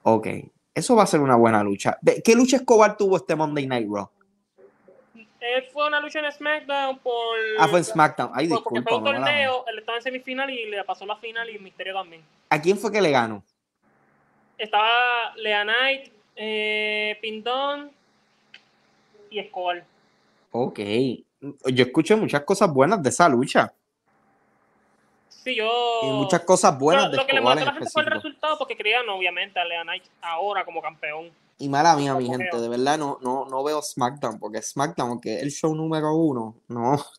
[0.03, 0.27] Ok.
[0.73, 1.97] Eso va a ser una buena lucha.
[2.01, 4.09] ¿De- ¿Qué lucha Escobar tuvo este Monday Night Raw?
[5.47, 7.37] Eh, fue una lucha en SmackDown por.
[7.59, 8.31] Ah, fue en SmackDown.
[8.33, 9.25] Ay, por- porque fue un disculpa.
[9.25, 12.23] torneo, él estaba en semifinal y le pasó la final y Misterio también.
[12.49, 13.43] ¿A quién fue que le ganó?
[14.57, 17.91] Estaba Lea Knight, eh, Pindón
[19.29, 19.83] y Escobar.
[20.51, 20.79] Ok.
[21.41, 23.71] Yo escuché muchas cosas buenas de esa lucha.
[25.29, 25.99] Sí, yo.
[26.03, 28.09] Y muchas cosas buenas de lo que le Escobar mató a la gente fue el
[28.11, 31.29] resultado porque querían, obviamente, a Lea Knight ahora como campeón.
[31.57, 35.37] Y mala mía, mi gente, de verdad no, no, no veo SmackDown, porque SmackDown, aunque
[35.37, 36.97] es el show número uno, no.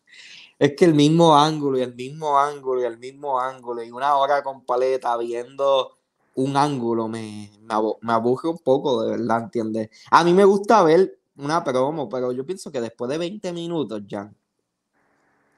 [0.59, 4.15] Es que el mismo ángulo y el mismo ángulo y el mismo ángulo y una
[4.15, 5.91] hora con paleta viendo
[6.33, 9.89] un ángulo me, me, aburre un poco, de verdad, ¿entiendes?
[10.09, 14.01] A mí me gusta ver una promo, pero yo pienso que después de 20 minutos
[14.07, 14.31] ya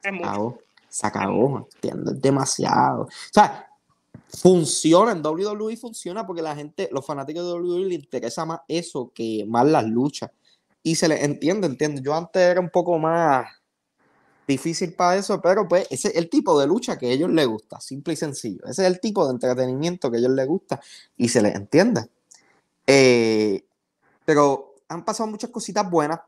[0.02, 0.28] Es mucho.
[0.28, 2.14] acabó, se acabó, ¿entiendes?
[2.16, 3.04] Es demasiado.
[3.04, 3.69] O sea,
[4.38, 9.12] funciona en WWE, funciona porque la gente, los fanáticos de WWE les interesa más eso
[9.14, 10.30] que más las luchas.
[10.82, 12.00] Y se les entiende, entiende.
[12.02, 13.46] Yo antes era un poco más
[14.46, 17.46] difícil para eso, pero pues ese es el tipo de lucha que a ellos les
[17.46, 18.64] gusta, simple y sencillo.
[18.64, 20.80] Ese es el tipo de entretenimiento que a ellos les gusta
[21.16, 22.08] y se les entiende.
[22.86, 23.64] Eh,
[24.24, 26.20] pero han pasado muchas cositas buenas.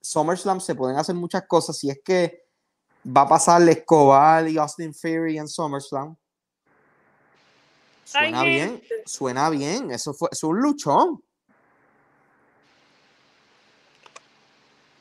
[0.00, 1.76] SummerSlam se pueden hacer muchas cosas.
[1.76, 2.48] Si es que
[3.04, 6.16] va a pasar Escobar y Austin Fury en SummerSlam.
[8.08, 9.90] Suena Ay, bien, suena bien.
[9.90, 11.22] Eso fue, es un luchón.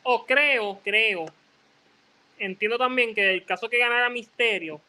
[0.03, 1.25] O creo, creo.
[2.37, 4.81] Entiendo también que el caso que ganara Misterio,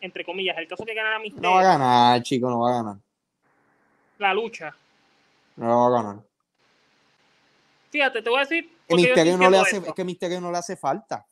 [0.00, 2.74] entre comillas, el caso que ganara Misterio, No va a ganar, chico, no va a
[2.82, 2.96] ganar.
[4.18, 4.74] la lucha.
[5.56, 6.22] No va a ganar.
[7.90, 8.70] Fíjate, te voy a decir.
[8.88, 11.26] Que Misterio no le hace, es que Misterio no le hace falta.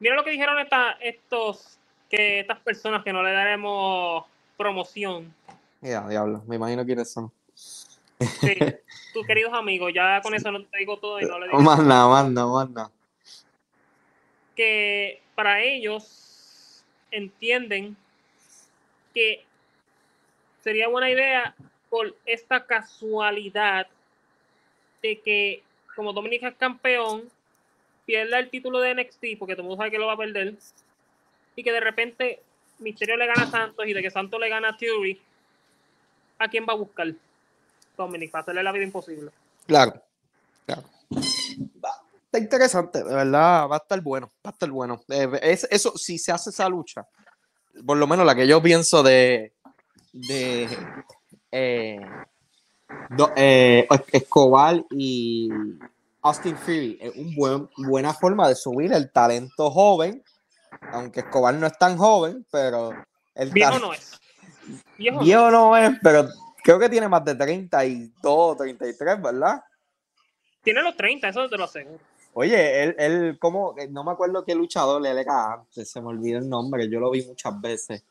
[0.00, 1.78] Mira lo que dijeron esta- estos,
[2.10, 4.24] que estas personas que no le daremos
[4.58, 5.32] promoción.
[5.80, 7.32] Mira, diablo, me imagino quiénes son.
[7.54, 7.88] Sí,
[9.14, 11.60] tus queridos amigos, ya con eso no te digo todo y no le digo.
[11.60, 12.90] Más nada, más nada, más nada.
[14.54, 17.96] que para ellos entienden
[19.14, 19.44] que
[20.60, 21.54] sería buena idea
[21.88, 23.86] por esta casualidad
[25.00, 25.62] de que
[25.94, 27.30] como Dominic es campeón
[28.04, 30.54] pierda el título de NXT porque todo el mundo sabe que lo va a perder
[31.54, 32.42] y que de repente
[32.78, 35.20] Misterio le gana a Santos y de que Santos le gana a Theory
[36.38, 37.12] ¿a quién va a buscar?
[37.96, 39.30] Dominic para hacerle la vida imposible
[39.66, 40.00] Claro,
[40.66, 40.84] claro.
[41.84, 45.00] Va- Está interesante, de verdad, va a estar bueno, va a estar bueno.
[45.08, 47.06] Eh, es, eso, si se hace esa lucha,
[47.86, 49.54] por lo menos la que yo pienso de,
[50.12, 50.68] de
[51.50, 51.98] eh,
[53.36, 55.48] eh, Escobar y
[56.20, 60.22] Austin Fury, es un buen, buena forma de subir el talento joven,
[60.92, 62.90] aunque Escobar no es tan joven, pero
[63.34, 64.18] el viejo tal- no es
[64.96, 66.28] viejo no Viejo no es, pero
[66.62, 69.62] creo que tiene más de 32, 33, ¿verdad?
[70.62, 71.98] tiene los 30 eso te lo aseguro
[72.34, 76.38] Oye, él, él, como, no me acuerdo qué luchador él era antes, se me olvidó
[76.38, 78.04] el nombre, yo lo vi muchas veces.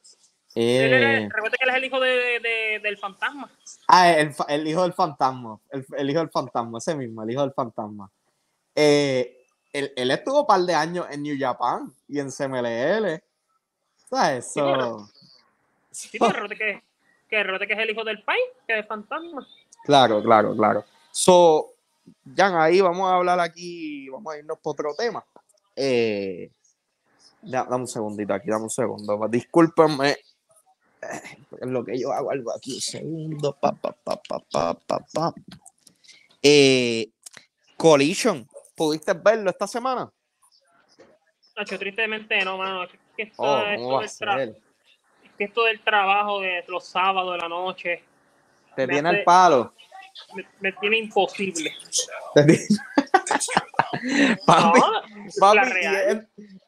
[0.55, 2.09] Él era- Eh, recuerda que él es el hijo de,
[2.41, 3.49] de- del fantasma.
[3.87, 5.59] ah, el, el hijo del fantasma.
[5.69, 8.09] El, el hijo del fantasma, ese mismo, el hijo del fantasma.
[8.75, 9.36] Eh,
[9.73, 13.21] él, él estuvo un par de años en New Japan y en CMLL.
[14.09, 14.45] ¿Sabes?
[14.53, 14.99] Sí, claro.
[14.99, 15.09] So-
[15.91, 16.83] Sí, pero que, que,
[17.29, 19.45] que es el hijo del Pai, que es fantasma.
[19.83, 20.85] Claro, claro, claro.
[21.11, 21.73] So,
[22.35, 25.25] Jan, ahí vamos a hablar aquí, vamos a irnos por otro tema.
[25.75, 26.51] Eh,
[27.41, 29.27] da- dame un segundito aquí, dame un segundo.
[29.27, 30.11] Discúlpenme.
[30.11, 32.75] Eh, Es lo que yo hago algo aquí.
[32.75, 33.57] Un segundo.
[33.59, 35.33] Pa, pa, pa, pa, pa, pa, pa.
[36.43, 37.09] Eh,
[37.75, 40.09] Collision, ¿pudiste verlo esta semana?
[41.57, 42.83] Nacho, tristemente no, mano.
[42.83, 44.55] Es que esto, Oh, esto ¿cómo va a del tra-
[45.23, 48.03] es que esto del trabajo de los sábados de la noche
[48.75, 49.73] Te tiene hace- el palo.
[50.35, 51.75] me, me tiene imposible.
[52.35, 52.67] Te tiene-
[54.45, 55.01] Papi, No,
[55.39, 55.59] papi,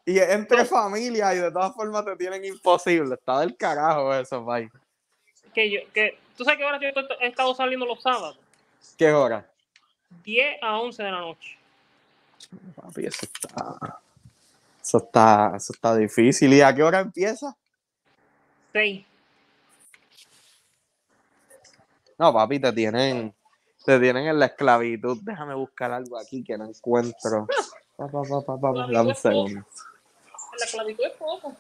[0.06, 3.14] y, y entre familia y de todas formas te tienen imposible.
[3.16, 4.68] Está del carajo eso, pai.
[5.54, 6.88] que yo, que, tú sabes que ahora yo
[7.22, 8.40] he estado saliendo los sábados,
[8.98, 9.48] ¿Qué hora?
[10.24, 11.59] 10 a 11 de la noche.
[12.76, 14.00] Papi, eso está.
[14.82, 16.54] Eso está, eso está difícil.
[16.54, 17.56] ¿Y a qué hora empieza?
[18.74, 19.06] 6.
[22.18, 23.34] No, papi, te tienen.
[23.86, 25.20] Te tienen en la esclavitud.
[25.22, 27.48] Déjame buscar algo aquí que no encuentro.
[27.96, 29.66] Pa, pa, pa, pa, pa, dame un segundo.
[30.60, 31.56] La clavitud es poco.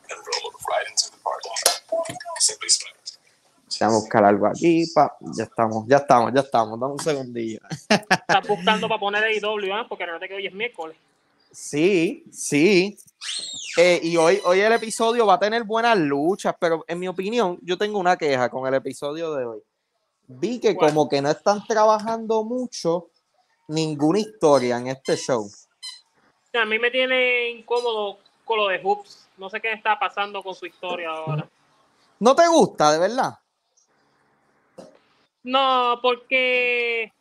[3.70, 4.86] Déjame buscar algo aquí.
[4.94, 5.16] Pa.
[5.36, 6.80] Ya estamos, ya estamos, ya estamos.
[6.80, 7.60] Dame un segundillo.
[7.90, 9.86] Estás buscando para poner AEW, ¿ah?
[9.88, 10.98] porque recuerda que hoy es miércoles.
[11.52, 12.98] Sí, sí.
[13.78, 17.60] Eh, y hoy, hoy el episodio va a tener buenas luchas, pero en mi opinión,
[17.62, 19.60] yo tengo una queja con el episodio de hoy.
[20.28, 23.10] Vi que como que no están trabajando mucho
[23.68, 25.50] ninguna historia en este show.
[26.54, 29.28] A mí me tiene incómodo con lo de Hoops.
[29.38, 31.48] No sé qué está pasando con su historia ahora.
[32.20, 33.40] ¿No te gusta, de verdad?
[35.50, 37.12] No, porque.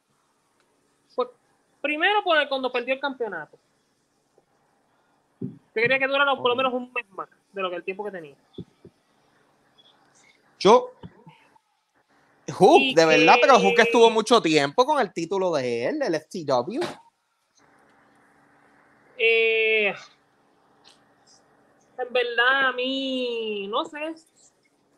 [1.16, 1.28] pues,
[1.80, 3.56] primero, por el- cuando perdió el campeonato.
[5.40, 8.04] Yo quería que durara por lo menos un mes más de lo que el tiempo
[8.04, 8.34] que tenía.
[10.58, 10.92] Yo.
[12.52, 16.80] Hook, de verdad, pero Hook estuvo mucho tiempo con el título de él, el FTW.
[19.16, 19.94] Eh,
[21.96, 24.14] en verdad, a mí, no sé.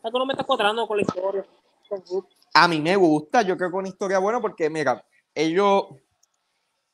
[0.03, 1.45] Algo no me está cuadrando con la historia.
[1.89, 2.40] con Hoops.
[2.55, 5.85] A mí me gusta, yo creo que una historia buena porque, mira, ellos,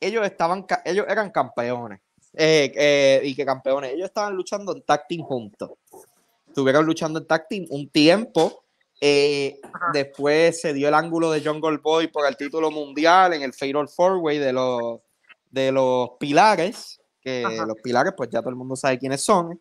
[0.00, 2.00] ellos estaban, ellos eran campeones.
[2.38, 5.70] Eh, eh, y que campeones, ellos estaban luchando en tag team juntos.
[6.46, 8.62] Estuvieron luchando en tag team un tiempo.
[9.00, 9.60] eh,
[9.92, 13.88] después se dio el ángulo de Jungle Boy por el título mundial en el Fatal
[13.88, 15.00] Four Way de los,
[15.50, 17.00] de los pilares.
[17.20, 17.66] Que Ajá.
[17.66, 19.60] los pilares, pues ya todo el mundo sabe quiénes son.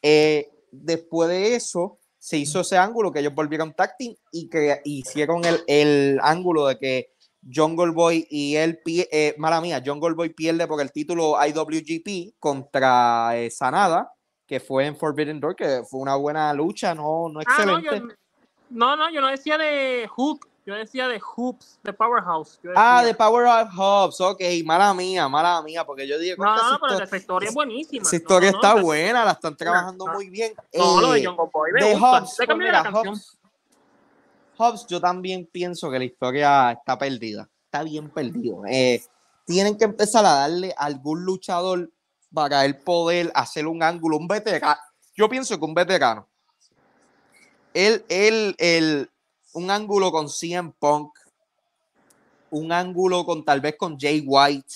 [0.00, 4.80] Eh, después de eso, se hizo ese ángulo que ellos volvieron tag team y que
[4.84, 7.14] hicieron el, el ángulo de que
[7.52, 13.36] Jungle Boy y él, eh, mala mía, Jungle Boy pierde por el título IWGP contra
[13.36, 14.12] eh, Sanada,
[14.46, 18.14] que fue en Forbidden Door, que fue una buena lucha, no, no Ah, no, excelente.
[18.14, 18.14] yo,
[18.70, 22.60] no, no, yo no decía de Hook, yo decía de Hoops, de Powerhouse.
[22.76, 26.70] Ah, de Power of Hubs, ok, mala mía, mala mía, porque yo dije, No, "Contra,
[26.70, 28.02] no, pero esa historia es buenísima.
[28.02, 30.54] esa historia No, no, está no, buena, la están trabajando muy bien.
[30.74, 32.06] No, lo de Eh, Boy me de gusta.
[32.18, 33.14] Hobbs, Le pues cambié mira, la canción.
[33.14, 33.38] Hobbs,
[34.58, 38.62] Hobbs, yo también pienso que la historia está perdida, está bien perdido.
[38.68, 39.02] Eh,
[39.46, 41.90] tienen que empezar a darle a algún luchador
[42.32, 44.76] para él poder hacer un ángulo, un veterano.
[45.16, 46.28] Yo pienso que un veterano.
[47.74, 49.10] Él, él, él,
[49.52, 51.12] un ángulo con CM Punk,
[52.50, 54.74] un ángulo con tal vez con Jay White,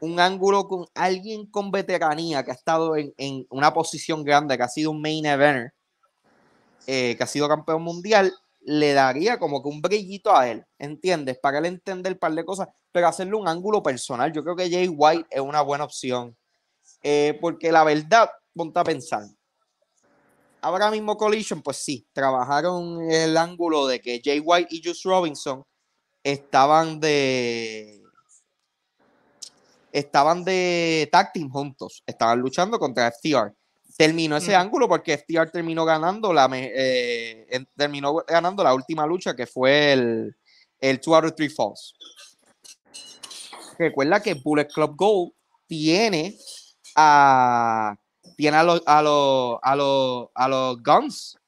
[0.00, 4.62] un ángulo con alguien con veteranía que ha estado en, en una posición grande, que
[4.62, 5.72] ha sido un main eventer,
[6.86, 11.38] eh, que ha sido campeón mundial, le daría como que un brillito a él, ¿entiendes?
[11.38, 14.32] Para él entender un par de cosas, pero hacerle un ángulo personal.
[14.32, 16.36] Yo creo que Jay White es una buena opción,
[17.02, 19.24] eh, porque la verdad, ponte a pensar.
[20.66, 25.64] Ahora mismo Collision, pues sí, trabajaron el ángulo de que Jay White y Juice Robinson
[26.24, 28.02] estaban de
[29.92, 33.54] estaban de tag team juntos, estaban luchando contra FTR.
[33.96, 34.60] Terminó ese Ujú.
[34.60, 40.36] ángulo porque FTR terminó ganando la eh, terminó ganando la última lucha que fue el
[40.80, 41.94] el 2 out of 3 falls.
[43.78, 45.32] Recuerda que Bullet Club Gold
[45.68, 46.36] tiene
[46.96, 47.96] a
[48.36, 51.38] tiene a los a los a los a los Guns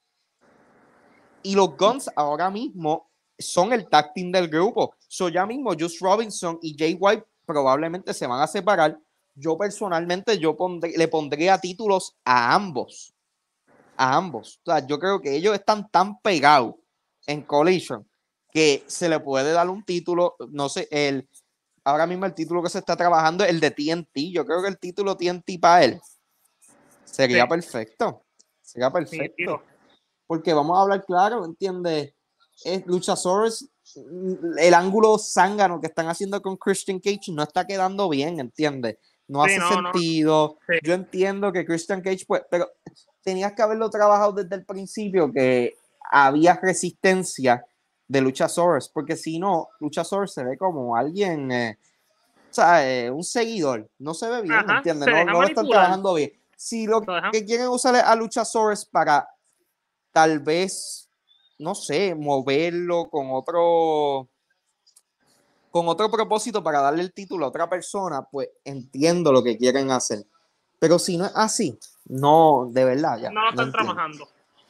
[1.42, 4.94] y los Guns ahora mismo son el tag del grupo.
[5.06, 8.98] So ya mismo Just Robinson y Jay White probablemente se van a separar.
[9.34, 11.08] Yo personalmente yo pondré- le
[11.58, 13.14] títulos a ambos.
[13.96, 14.60] a ambos.
[14.64, 16.74] O sea, yo creo que ellos están tan pegados
[17.26, 18.08] en Collision
[18.52, 21.28] que se le puede dar un título, no sé, el
[21.84, 24.30] ahora mismo el título que se está trabajando es el de TNT.
[24.32, 26.00] Yo creo que el título TNT para él
[27.12, 27.48] sería Sí.
[27.48, 28.22] perfecto.
[28.62, 29.62] Sería perfecto.
[30.26, 32.12] Porque vamos a hablar claro, ¿entiendes?
[32.64, 38.08] Es Luchasaurus, mm, el ángulo zángano que están haciendo con Christian Cage no está quedando
[38.08, 38.98] bien, ¿entiendes?
[39.26, 39.92] No Sí, hace no, no.
[39.92, 40.58] sentido.
[40.66, 40.74] Sí.
[40.82, 42.68] Yo entiendo que Christian Cage, pues, pero
[43.22, 45.76] tenías que haberlo trabajado desde el principio, que
[46.10, 47.64] había resistencia
[48.06, 51.78] de Luchasaurus, porque si no, Luchasaurus se ve como alguien, eh,
[52.50, 55.04] o sea, eh, un seguidor, no se ve bien, Ajá, ¿entiendes?
[55.04, 56.32] se No, no lo están trabajando bien.
[56.60, 59.28] Si lo que quieren usar a Luchasaurus para
[60.10, 61.08] tal vez,
[61.56, 64.28] no sé, moverlo con otro
[65.70, 69.92] con otro propósito para darle el título a otra persona, pues entiendo lo que quieren
[69.92, 70.26] hacer.
[70.80, 73.30] Pero si no es así, no, de verdad, ya.
[73.30, 74.26] No lo están trabajando.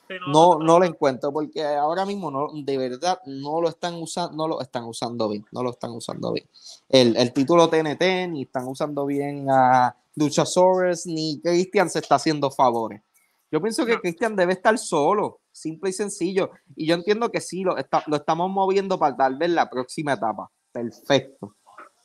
[0.06, 4.36] Sí, No, no lo encuentro porque ahora mismo no, de verdad no lo están usando,
[4.36, 6.46] no lo están usando bien, no lo están usando bien.
[6.90, 12.50] El, el título TNT ni están usando bien a Luchasaurus ni Christian se está haciendo
[12.50, 13.02] favores.
[13.50, 13.98] Yo pienso que.
[13.98, 16.50] Christian debe estar solo, simple y sencillo.
[16.76, 20.12] Y yo entiendo que sí, lo, está- lo estamos moviendo para tal vez la próxima
[20.14, 20.50] etapa.
[20.72, 21.54] Perfecto.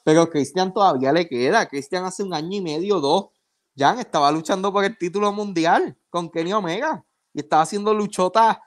[0.05, 1.67] Pero Christian todavía le queda.
[1.67, 3.27] Christian hace un año y medio, dos,
[3.75, 7.03] ya estaba luchando por el título mundial con Kenny Omega
[7.33, 8.57] y estaba haciendo luchotas.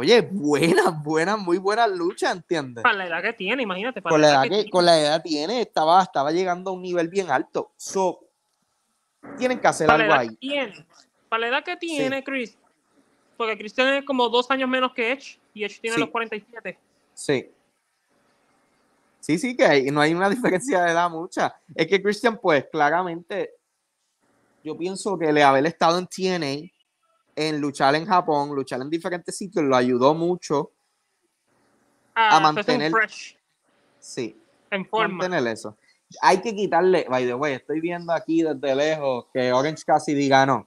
[0.00, 2.84] Oye, buenas, buenas, muy buenas luchas, ¿entiendes?
[2.84, 4.00] Para la edad que tiene, imagínate.
[4.00, 4.70] Para Con la edad que, tiene.
[4.70, 7.72] con la edad tiene, estaba, estaba llegando a un nivel bien alto.
[7.76, 8.20] So,
[9.36, 10.28] tienen que hacer para algo la edad ahí.
[10.28, 10.86] que tiene.
[11.28, 12.56] Para la edad que tiene Chris.
[13.36, 16.00] Porque Chris tiene como dos años menos que Edge y Edge tiene Sí.
[16.00, 16.78] los 47.
[17.14, 17.50] Sí.
[19.18, 20.30] Sí, sí, que hay- no hay una
[20.60, 21.56] diferencia de edad mucha.
[21.74, 23.50] Es que Christian, pues, claramente,
[24.62, 26.70] yo pienso que el haber estado en TNA,
[27.40, 30.72] en luchar en Japón, luchar en diferentes sitios, lo ayudó mucho.
[32.14, 33.36] A, A mantener- fresh,
[34.00, 34.36] Sí,
[34.70, 35.18] en forma.
[35.28, 35.76] mantener eso.
[36.20, 40.66] Hay que quitarle, by the way, estoy viendo aquí desde lejos que Orange Cassidy ganó.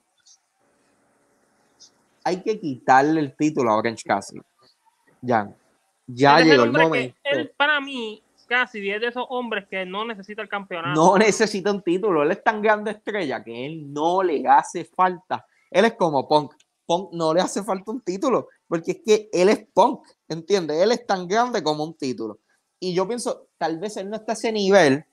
[2.24, 4.41] Hay que quitarle el título a Orange Cassidy.
[5.22, 5.53] Ya.
[6.07, 7.17] Ya Él llegó el que- momento.
[7.24, 10.93] él, para mí, casi es de esos hombres que no necesita el campeonato.
[10.93, 12.22] no necesita un título.
[12.24, 15.45] Él es tan grande estrella que él no le hace falta.
[15.69, 16.53] Él es como Punk.
[16.92, 20.82] Punk no le hace falta un título, porque es que él es Punk, ¿entiendes?
[20.82, 22.39] Él es tan grande como un título.
[22.82, 25.06] Y yo pienso, tal vez él no está a ese nivel,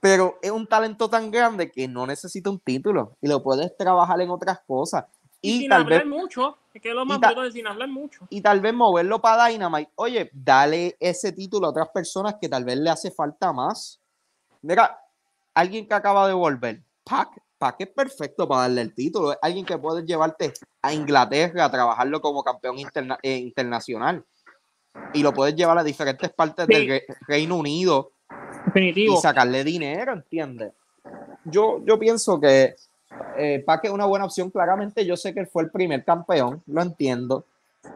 [0.00, 4.20] pero es un talento tan grande que no necesita un título y lo puedes trabajar
[4.20, 5.04] en otras cosas.
[5.40, 7.88] Y, Y, sin tal hablar vez mucho, es que lo más ta- brutal, sin hablar
[7.88, 8.26] mucho.
[8.28, 9.90] y tal vez moverlo para Dynamite.
[9.96, 13.98] Oye, dale ese título a otras personas que tal vez le hace falta más.
[14.62, 14.98] Mira,
[15.54, 19.32] alguien que acaba de volver, Pac, Pac es perfecto para darle el título.
[19.32, 20.52] Es alguien que puede llevarte
[20.82, 24.24] a Inglaterra a trabajarlo como campeón interna- eh, internacional.
[25.12, 26.74] Y lo puedes llevar a diferentes partes Sí.
[26.74, 29.20] del Re- Reino Unido y Definitivo.
[29.20, 30.72] sacarle dinero, ¿entiendes?
[31.44, 32.74] Yo, yo pienso que
[33.38, 34.50] eh, Pac es una buena opción.
[34.50, 37.46] Claramente, yo sé que él fue el primer campeón, lo entiendo.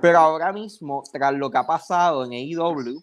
[0.00, 3.02] Pero ahora mismo, tras lo que ha pasado en AEW,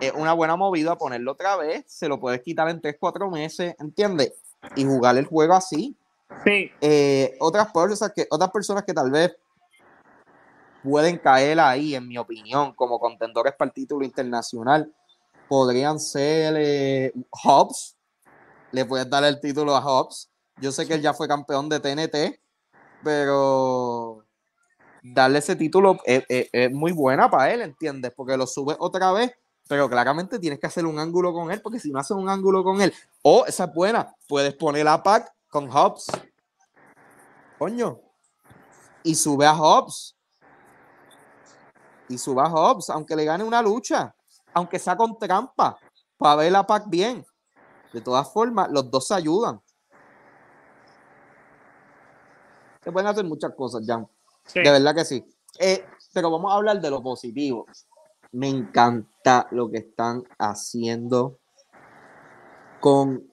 [0.00, 1.84] es una buena movida ponerlo otra vez.
[1.88, 4.32] Se lo puedes quitar en 3-4 meses, ¿entiendes?
[4.74, 5.96] Y jugar el juego así.
[6.44, 9.36] Sí, Eh, otras, personas que, otras personas que tal vez
[10.82, 14.92] pueden caer ahí, en mi opinión, como contendores para el título internacional,
[15.48, 17.12] podrían ser eh,
[17.44, 17.96] Hobbs.
[18.72, 20.30] Le puedes dar el título a Hobbs.
[20.60, 22.40] Yo sé que él ya fue campeón de TNT,
[23.02, 24.24] pero
[25.02, 28.12] darle ese título es, es- es muy buena para él, ¿entiendes?
[28.14, 29.32] Porque lo subes otra vez,
[29.68, 32.64] pero claramente tienes que hacer un ángulo con él, porque si no haces un ángulo
[32.64, 32.92] con él,
[33.22, 36.06] o esa es buena, puedes poner a Pac con Hobbs.
[37.58, 38.00] Coño.
[39.02, 40.16] Y sube a Hobbs.
[42.08, 44.14] Y sube a Hobbs, aunque le gane una lucha,
[44.54, 45.78] aunque sea con trampa,
[46.16, 47.24] para ver a Pac bien.
[47.92, 49.60] De todas formas, los dos se ayudan.
[52.82, 54.08] Se pueden hacer muchas cosas, Jan.
[54.46, 54.60] sí.
[54.60, 55.22] De verdad que sí.
[55.58, 57.66] Eh, pero vamos a hablar de lo positivo.
[58.32, 61.38] Me encanta lo que están haciendo
[62.80, 63.26] con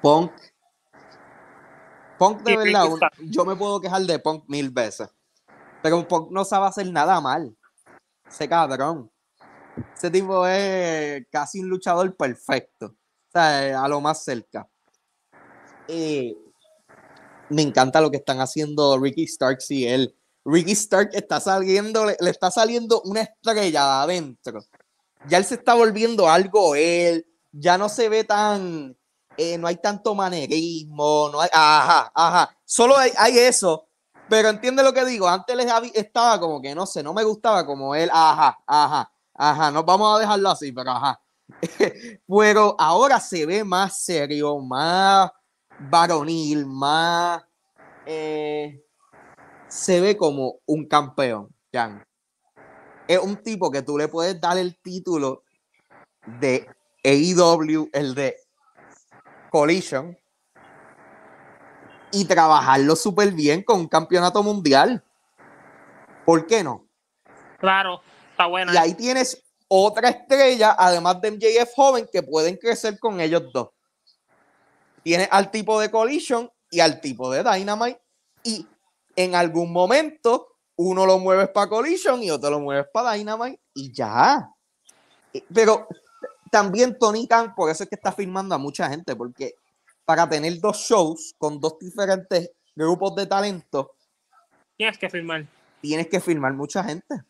[0.00, 0.32] Punk.
[2.18, 5.08] Punk de verdad, un- yo me puedo quejar de Punk mil veces.
[5.82, 7.56] Pero Punk no sabe hacer nada mal.
[8.28, 9.10] Ese cabrón.
[9.96, 12.86] Ese tipo es casi un luchador perfecto.
[12.86, 14.68] O sea, a lo más cerca.
[15.88, 16.36] Eh,
[17.48, 20.16] me encanta lo que están haciendo Ricky Starks y él.
[20.44, 24.60] Ricky Stark está saliendo, le, está saliendo una estrella de adentro.
[25.28, 27.26] Ya él se está volviendo algo él.
[27.52, 28.96] Ya no se ve tan.
[29.36, 31.30] eh, no hay tanto manerismo.
[31.32, 32.56] No hay, ajá, ajá.
[32.64, 33.88] Solo hay, eso.
[34.28, 35.28] pero entiende lo que digo.
[35.28, 39.70] Antes les estaba como que no sé, no me gustaba como él, ajá, ajá, ajá,
[39.70, 41.20] no vamos a dejarlo así, pero ajá.
[42.26, 45.30] pero ahora se ve más serio, más
[45.78, 47.42] varonil, más
[48.06, 48.82] eh,
[49.72, 52.04] se ve como un campeón, Jan.
[53.08, 55.44] Es un tipo que tú le puedes dar el título
[56.40, 56.68] de
[57.02, 58.36] AEW, el de
[59.50, 60.16] Collision,
[62.12, 65.02] y trabajarlo súper bien con un campeonato mundial.
[66.26, 66.86] ¿Por qué no?
[67.58, 68.74] Claro, está buena.
[68.74, 73.70] Y ahí tienes otra estrella, además de MJF joven, que pueden crecer con ellos dos.
[75.02, 78.00] Tienes al tipo de Collision y al tipo de Dynamite.
[78.44, 78.66] Y
[79.16, 83.92] en algún momento uno lo mueves para Collision y otro lo mueves para Dynamite y
[83.92, 84.48] ya.
[85.52, 85.86] Pero
[86.50, 89.54] también Tony Khan, por eso es que está firmando a mucha gente, porque
[90.04, 93.94] para tener dos shows con dos diferentes grupos de talento,
[94.76, 95.46] tienes que firmar.
[95.80, 97.22] Tienes que firmar mucha gente.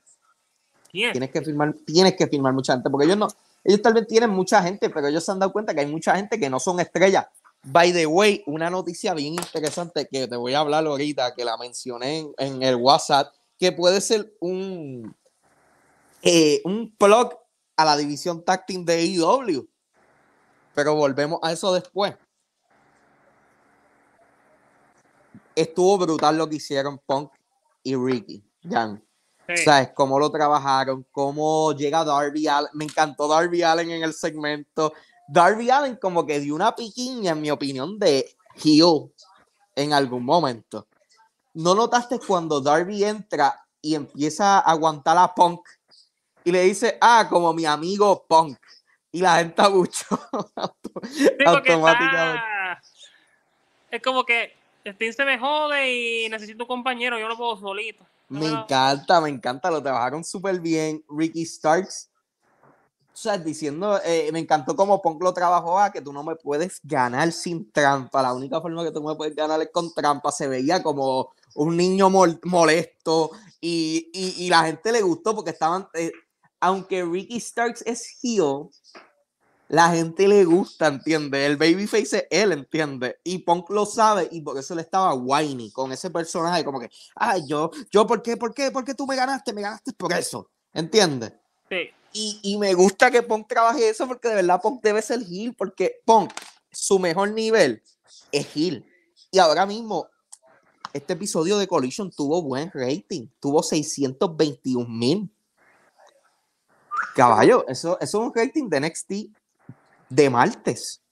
[0.91, 3.28] Tienes que firmar, tienes que firmar mucha gente, porque ellos no,
[3.64, 6.16] ellos tal vez tienen mucha gente, pero ellos se han dado cuenta que hay mucha
[6.16, 7.26] gente que no son estrellas.
[7.64, 11.56] By the way, una noticia bien interesante que te voy a hablar ahorita, que la
[11.56, 15.14] mencioné en, el WhatsApp, que puede ser un,
[16.22, 17.38] eh, un plug
[17.76, 19.68] a la división team de IW.
[20.74, 22.14] Pero volvemos a eso después.
[25.54, 27.32] estuvo brutal lo que hicieron Punk
[27.82, 29.02] y Ricky, Jan.
[29.64, 29.90] ¿Sabes?
[29.94, 32.70] Cómo lo trabajaron, cómo llega Darby Allen.
[32.72, 34.94] Me encantó Darby Allen en el segmento.
[35.33, 39.11] Darby Allen como que dio una piquiña, en mi opinión, de heel
[39.74, 40.87] en algún momento.
[41.55, 45.66] ¿No notaste cuando Darby entra y empieza a aguantar a Punk
[46.45, 48.59] y le dice, ah, como mi amigo Punk?
[49.11, 50.05] Y la gente mucho
[51.47, 52.43] automáticamente.
[53.91, 54.55] Es como que
[54.87, 58.05] Steam se me jode y necesito un compañero, yo lo puedo solito.
[58.28, 61.03] Me encanta, me encanta, lo trabajaron súper bien.
[61.09, 62.11] Ricky Starks,
[63.12, 66.80] o sea, diciendo, eh, me encantó cómo Punk trabajó a que tú no me puedes
[66.82, 68.22] ganar sin trampa.
[68.22, 70.32] La única forma que tú me puedes ganar es con trampa.
[70.32, 76.10] Se veía como un niño molesto y, y, la gente le gustó porque estaban, eh,
[76.58, 78.70] aunque Ricky Starks es heel,
[79.68, 81.44] la gente le gusta, ¿entiende?
[81.44, 83.18] El babyface es él, ¿entiende?
[83.24, 86.90] Y Punk lo sabe y por eso le estaba whiny con ese personaje, como que,
[87.14, 89.52] ay, yo, yo, ¿por qué, por qué, por qué tú me ganaste?
[89.52, 91.34] Me ganaste por eso, ¿entiendes?
[91.68, 91.90] Sí.
[92.12, 95.54] Y, y, me gusta que Punk trabaje eso porque de verdad Punk debe ser heel,
[95.54, 96.32] porque Punk,
[96.70, 97.82] su mejor nivel
[98.30, 98.84] es heel.
[99.30, 100.08] Y ahora mismo,
[100.92, 105.30] este episodio de Collision tuvo buen rating, tuvo 621 mil.
[107.14, 109.12] Caballo, eso, eso es un rating de NXT
[110.08, 111.02] de martes.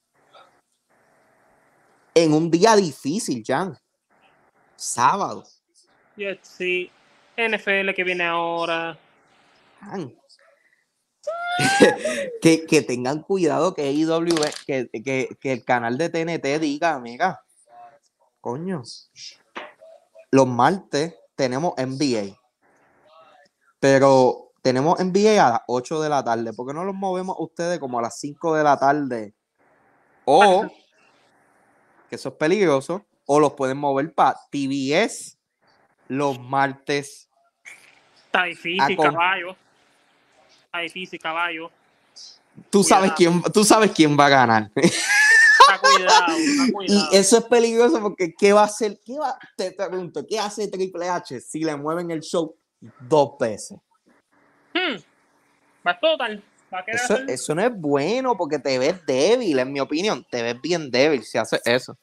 [2.14, 3.76] En un día difícil, Jan.
[4.76, 5.44] Sábado.
[6.42, 6.90] Sí.
[7.36, 8.98] NFL que viene ahora.
[12.40, 14.34] que, tengan cuidado que IW,
[14.66, 14.88] que,
[15.38, 17.42] que, el canal de TNT diga, amiga,
[18.40, 18.82] coño,
[20.30, 22.38] los martes tenemos NBA,
[23.78, 26.52] pero tenemos NBA a las 8 de la tarde.
[26.52, 29.34] ¿Por qué no los movemos ustedes como a las 5 de la tarde?
[30.24, 30.66] O,
[32.08, 35.38] que eso es peligroso, o los pueden mover para TBS
[36.08, 37.30] los martes.
[38.26, 39.56] Está difícil, caballo.
[40.70, 41.68] Está difícil, caballo.
[42.70, 44.70] Tú sabes, quién, tú sabes quién va a ganar.
[44.76, 46.36] Está cuidado,
[46.86, 49.00] Y eso es peligroso porque ¿qué va a hacer?
[49.04, 49.36] ¿Qué va?
[49.56, 52.54] Te pregunto, ¿qué hace Triple H si le mueven el show
[53.00, 53.78] dos veces?
[54.72, 54.98] Hmm.
[56.00, 56.40] total.
[57.26, 60.24] eso, no es bueno porque te ves débil, en mi opinión.
[60.30, 61.96] Te ves bien débil si haces eso.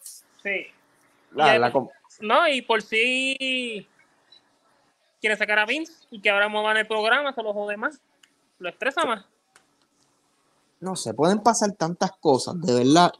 [0.43, 0.67] Sí.
[2.19, 3.87] no, y por si
[5.21, 8.01] quiere sacar a Vince y que ahora muevan el programa, se lo jode más.
[8.59, 9.25] Lo estresa más.
[10.79, 13.11] No sé, pueden pasar tantas cosas, de verdad.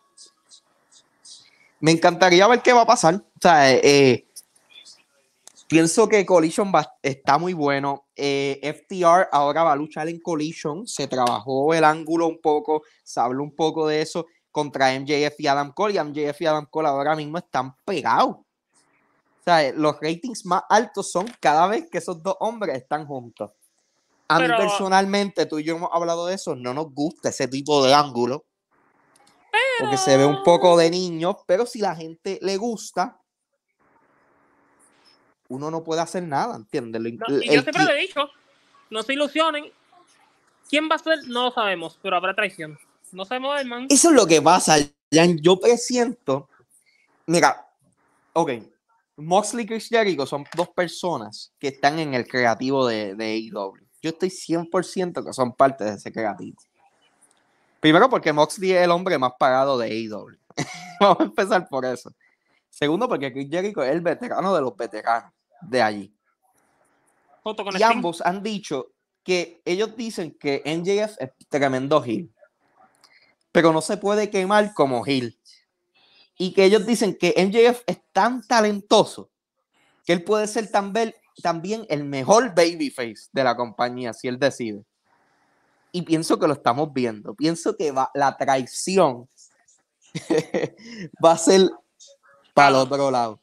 [1.79, 3.15] Me encantaría ver qué va a pasar.
[3.15, 4.27] O sea, eh, eh
[5.67, 6.71] Pienso que Collision
[7.03, 8.05] está muy bueno.
[8.15, 10.87] Eh, FTR ahora va a luchar en Collision.
[10.87, 15.47] Se trabajó el ángulo un poco, se habló un poco de eso contra MJF y
[15.47, 15.95] Adam Cole.
[15.95, 18.37] Y MJF y Adam Cole ahora mismo están pegados.
[18.37, 23.51] O sea, los ratings más altos son cada vez que esos dos hombres están juntos.
[24.29, 27.83] A mí personalmente, tú y yo hemos hablado de eso, no nos gusta ese tipo
[27.83, 28.45] de ángulo.
[29.79, 33.19] Porque se ve un poco de niño, pero si la gente le gusta,
[35.49, 37.01] uno no puede hacer nada, ¿entiendes?
[37.05, 37.17] y
[37.47, 38.29] yo siempre lo he dicho,
[38.89, 39.71] no se ilusionen.
[40.69, 41.19] ¿Quién va a ser?
[41.27, 42.77] No lo sabemos, pero habrá traición.
[43.11, 43.87] No sabemos el man.
[43.89, 44.75] Eso es lo que pasa,
[45.11, 45.37] Jan.
[45.41, 46.49] Yo presiento.
[47.25, 47.65] Mira,
[48.33, 48.51] ok.
[49.15, 53.86] Moxley y Chris Jericho son dos personas que están en el creativo de, de AEW.
[54.01, 56.57] Yo estoy 100% que son parte de ese creativo.
[57.79, 60.37] Primero porque Moxley es el hombre más pagado de AEW.
[60.99, 62.11] Vamos a empezar por eso.
[62.69, 65.31] Segundo porque Chris Jericho es el veterano de los veteranos
[65.61, 66.13] de allí.
[67.43, 68.91] Junto con Y ambos han dicho
[69.23, 72.31] que ellos dicen que MJF es tremendo heel,
[73.51, 75.37] pero no se puede quemar como heel.
[76.37, 79.31] Y que ellos dicen que MJF es tan talentoso
[80.05, 84.83] que él puede ser también, también el mejor babyface de la compañía si él decide.
[85.91, 87.33] Y pienso que lo estamos viendo.
[87.33, 89.27] Pienso que va, la traición
[91.23, 91.69] va a ser
[92.53, 93.39] para el otro lado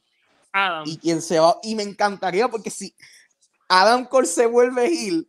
[0.51, 0.83] Adam.
[0.85, 1.57] y quien se va.
[1.63, 2.95] Y me encantaría porque si
[3.67, 5.27] Adam Cole se vuelve heel,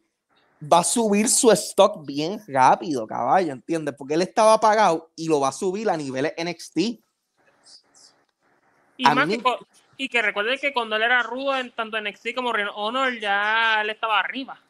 [0.60, 3.94] va a subir su stock bien rápido, caballo, ¿entiendes?
[3.96, 6.78] Porque él estaba apagado y lo va a subir a niveles NXT.
[8.98, 9.44] Y, a más mí- que,
[9.96, 13.18] y que recuerden que cuando él era rudo en tanto en NXT como Ring Honor,
[13.18, 14.60] ya él estaba arriba.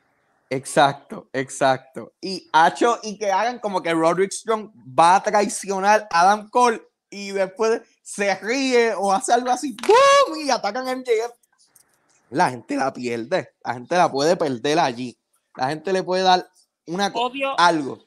[0.48, 2.12] Exacto, exacto.
[2.20, 6.82] Y Hacho, y que hagan como que Roderick Strong va a traicionar a Adam Cole
[7.10, 10.40] y después se ríe o hace algo así, ¡boom!
[10.40, 11.32] y atacan a MJF.
[12.30, 15.16] La gente la pierde, la gente la puede perder allí.
[15.56, 16.48] La gente le puede dar
[16.86, 18.05] una Odio, algo.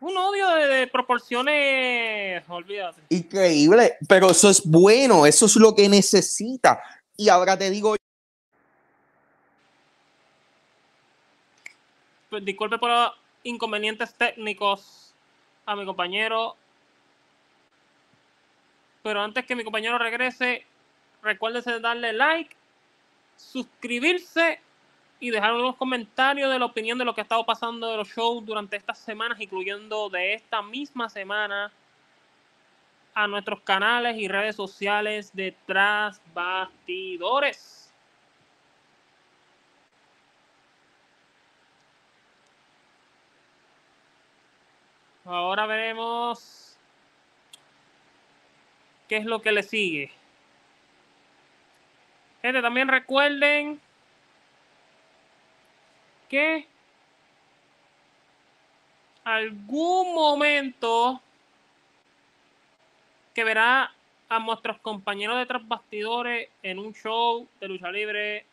[0.00, 3.02] Un odio de, de proporciones, olvídate.
[3.08, 6.82] Increíble, pero eso es bueno, eso es lo que necesita.
[7.16, 7.96] Y ahora te digo,
[12.36, 13.12] Pues, disculpe por los
[13.44, 15.14] inconvenientes técnicos
[15.64, 16.54] a mi compañero.
[19.02, 20.66] Pero antes que mi compañero regrese,
[21.22, 22.54] recuérdese de darle like,
[23.38, 24.60] suscribirse
[25.18, 28.08] y dejar unos comentarios de la opinión de lo que ha estado pasando de los
[28.08, 31.72] shows durante estas semanas, incluyendo de esta misma semana
[33.14, 37.90] a nuestros canales y redes sociales de Tras Bastidores.
[45.24, 46.76] Ahora veremos
[49.08, 50.12] qué es lo que le sigue.
[52.42, 53.80] Gente, también recuerden
[56.28, 56.66] que
[59.24, 61.20] algún momento
[63.34, 63.92] que verá
[64.28, 68.46] a nuestros compañeros de tras bastidores en un show de lucha libre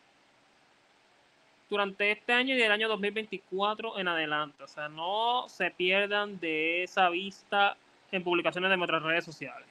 [1.70, 4.64] durante este año y el año 2024 en adelante.
[4.64, 7.78] O sea, no se pierdan de esa vista
[8.12, 9.68] en publicaciones de nuestras redes sociales.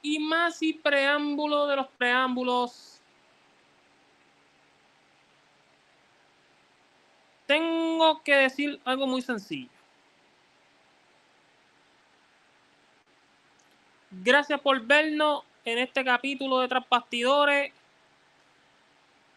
[0.00, 2.97] Y más y preámbulo de los preámbulos.
[7.48, 9.70] Tengo que decir algo muy sencillo.
[14.10, 17.72] Gracias por vernos en este capítulo de Tras Bastidores.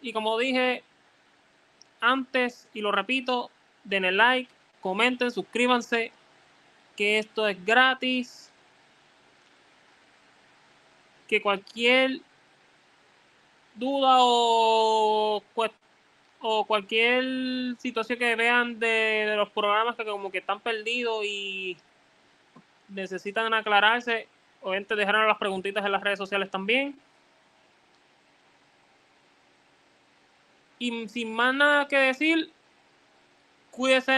[0.01, 0.83] Y como dije
[2.01, 3.49] antes, y lo repito,
[3.85, 4.51] denle like,
[4.81, 6.11] comenten, suscríbanse,
[6.97, 8.51] que esto es gratis.
[11.29, 12.19] Que cualquier
[13.75, 15.71] duda o, cues-
[16.41, 17.23] o cualquier
[17.79, 18.87] situación que vean de,
[19.27, 21.77] de los programas que como que están perdidos y
[22.89, 24.27] necesitan aclararse,
[24.61, 26.99] obviamente dejaron las preguntitas en las redes sociales también.
[30.79, 32.51] Y sin más nada que decir,
[33.69, 34.17] cuídense.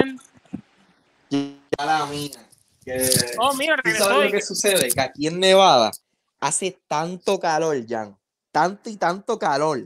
[1.30, 2.40] ya la mina.
[2.86, 4.90] que- Oh, mira, ¿Tú sabes lo que sucede?
[4.90, 5.92] Que aquí en Nevada
[6.40, 8.18] hace tanto calor, Jan,
[8.52, 9.82] tanto y tanto calor,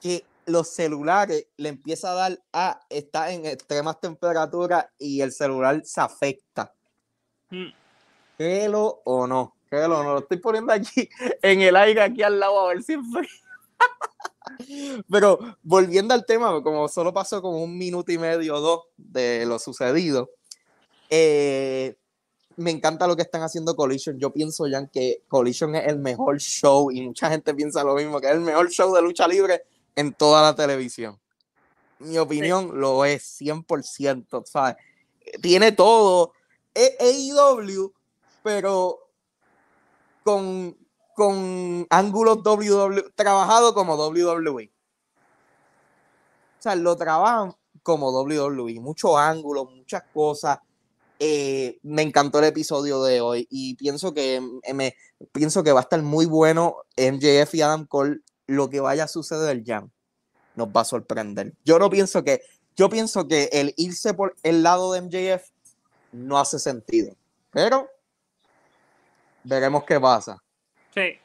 [0.00, 5.82] que los celulares le empieza a dar a está en extremas temperaturas y el celular
[5.84, 6.74] se afecta.
[7.50, 7.68] Mm.
[8.36, 11.08] Créelo o no, créelo o no, lo estoy poniendo aquí
[11.42, 12.96] en el aire aquí al lado a ver si.
[15.10, 19.46] Pero volviendo al tema, como solo pasó como un minuto y medio o dos de
[19.46, 20.30] lo sucedido,
[21.08, 21.96] eh,
[22.56, 24.18] me encanta lo que están haciendo Collision.
[24.18, 28.20] Yo pienso, Jan, que Collision es el mejor show y mucha gente piensa lo mismo,
[28.20, 29.62] que es el mejor show de lucha libre
[29.96, 31.18] en toda la televisión.
[31.98, 34.76] Mi opinión lo es 100%, ¿sabes?
[35.42, 36.32] Tiene todo.
[36.72, 37.92] Es AEW,
[38.42, 39.10] pero
[40.22, 40.76] con,
[41.14, 44.72] con ángulos WWE, trabajado como WWE.
[46.58, 50.58] O sea, lo trabajan como WWE, muchos ángulos, muchas cosas.
[51.18, 54.94] Eh, me encantó el episodio de hoy y pienso que mm, me
[55.32, 58.20] pienso que va a estar muy bueno MJF y Adam Cole
[58.50, 59.86] lo que vaya a suceder ya
[60.56, 61.52] nos va a sorprender.
[61.64, 62.40] Yo no pienso que
[62.76, 65.48] yo pienso que el irse por el lado de MJF
[66.12, 67.14] no hace sentido,
[67.50, 67.88] pero
[69.44, 70.42] veremos qué pasa.
[70.94, 71.18] Sí.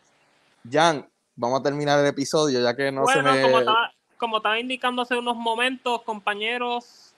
[0.70, 3.42] Jan, vamos a terminar el episodio ya que no se Bueno, me...
[3.42, 7.16] como estaba, como estaba indicando hace unos momentos, compañeros,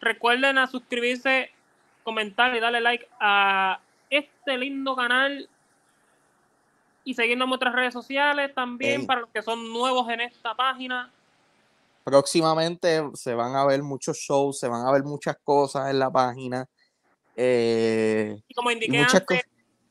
[0.00, 1.50] recuerden a suscribirse,
[2.04, 3.80] comentar y darle like a
[4.10, 5.48] este lindo canal
[7.04, 9.06] y seguirnos en nuestras redes sociales también Ey.
[9.06, 11.12] para los que son nuevos en esta página.
[12.02, 16.10] Próximamente se van a ver muchos shows, se van a ver muchas cosas en la
[16.10, 16.66] página.
[17.36, 19.42] Eh, Y como indiqué antes,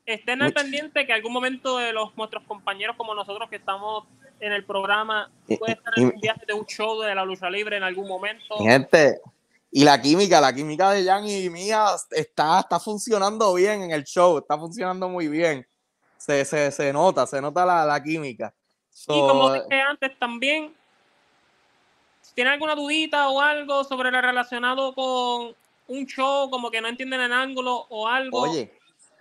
[0.06, 4.06] estén al pendiente que algún momento de los nuestros compañeros como nosotros que estamos
[4.40, 7.78] en el programa puede estar en un viaje de un show de la lucha libre
[7.78, 8.58] en algún momento.
[8.60, 9.20] Gente,
[9.72, 14.04] y la química, la química de Jan y mía está, está funcionando bien en el
[14.04, 15.66] show, está funcionando muy bien.
[16.24, 18.54] Se, se, se nota, se nota la, la química.
[19.10, 20.74] Y como So, dije antes también,
[22.22, 25.54] si tienen alguna dudita o algo sobre lo relacionado con
[25.90, 28.72] un show, como que no entienden el ángulo o algo, oye,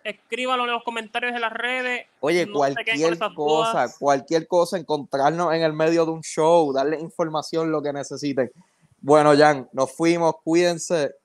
[0.05, 2.07] escríbalo en los comentarios de las redes.
[2.21, 3.97] oye, no cualquier cosa, dudas.
[3.99, 8.53] cualquier cosa, encontrarnos en el medio de un show, darle información, lo que necesiten.
[9.01, 11.17] Bueno, Jan, nos fuimos, cuídense,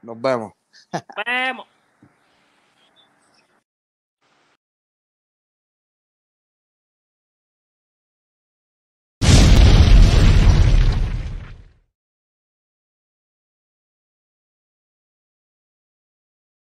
[0.00, 0.54] nos vemos.
[1.26, 1.66] Vemos.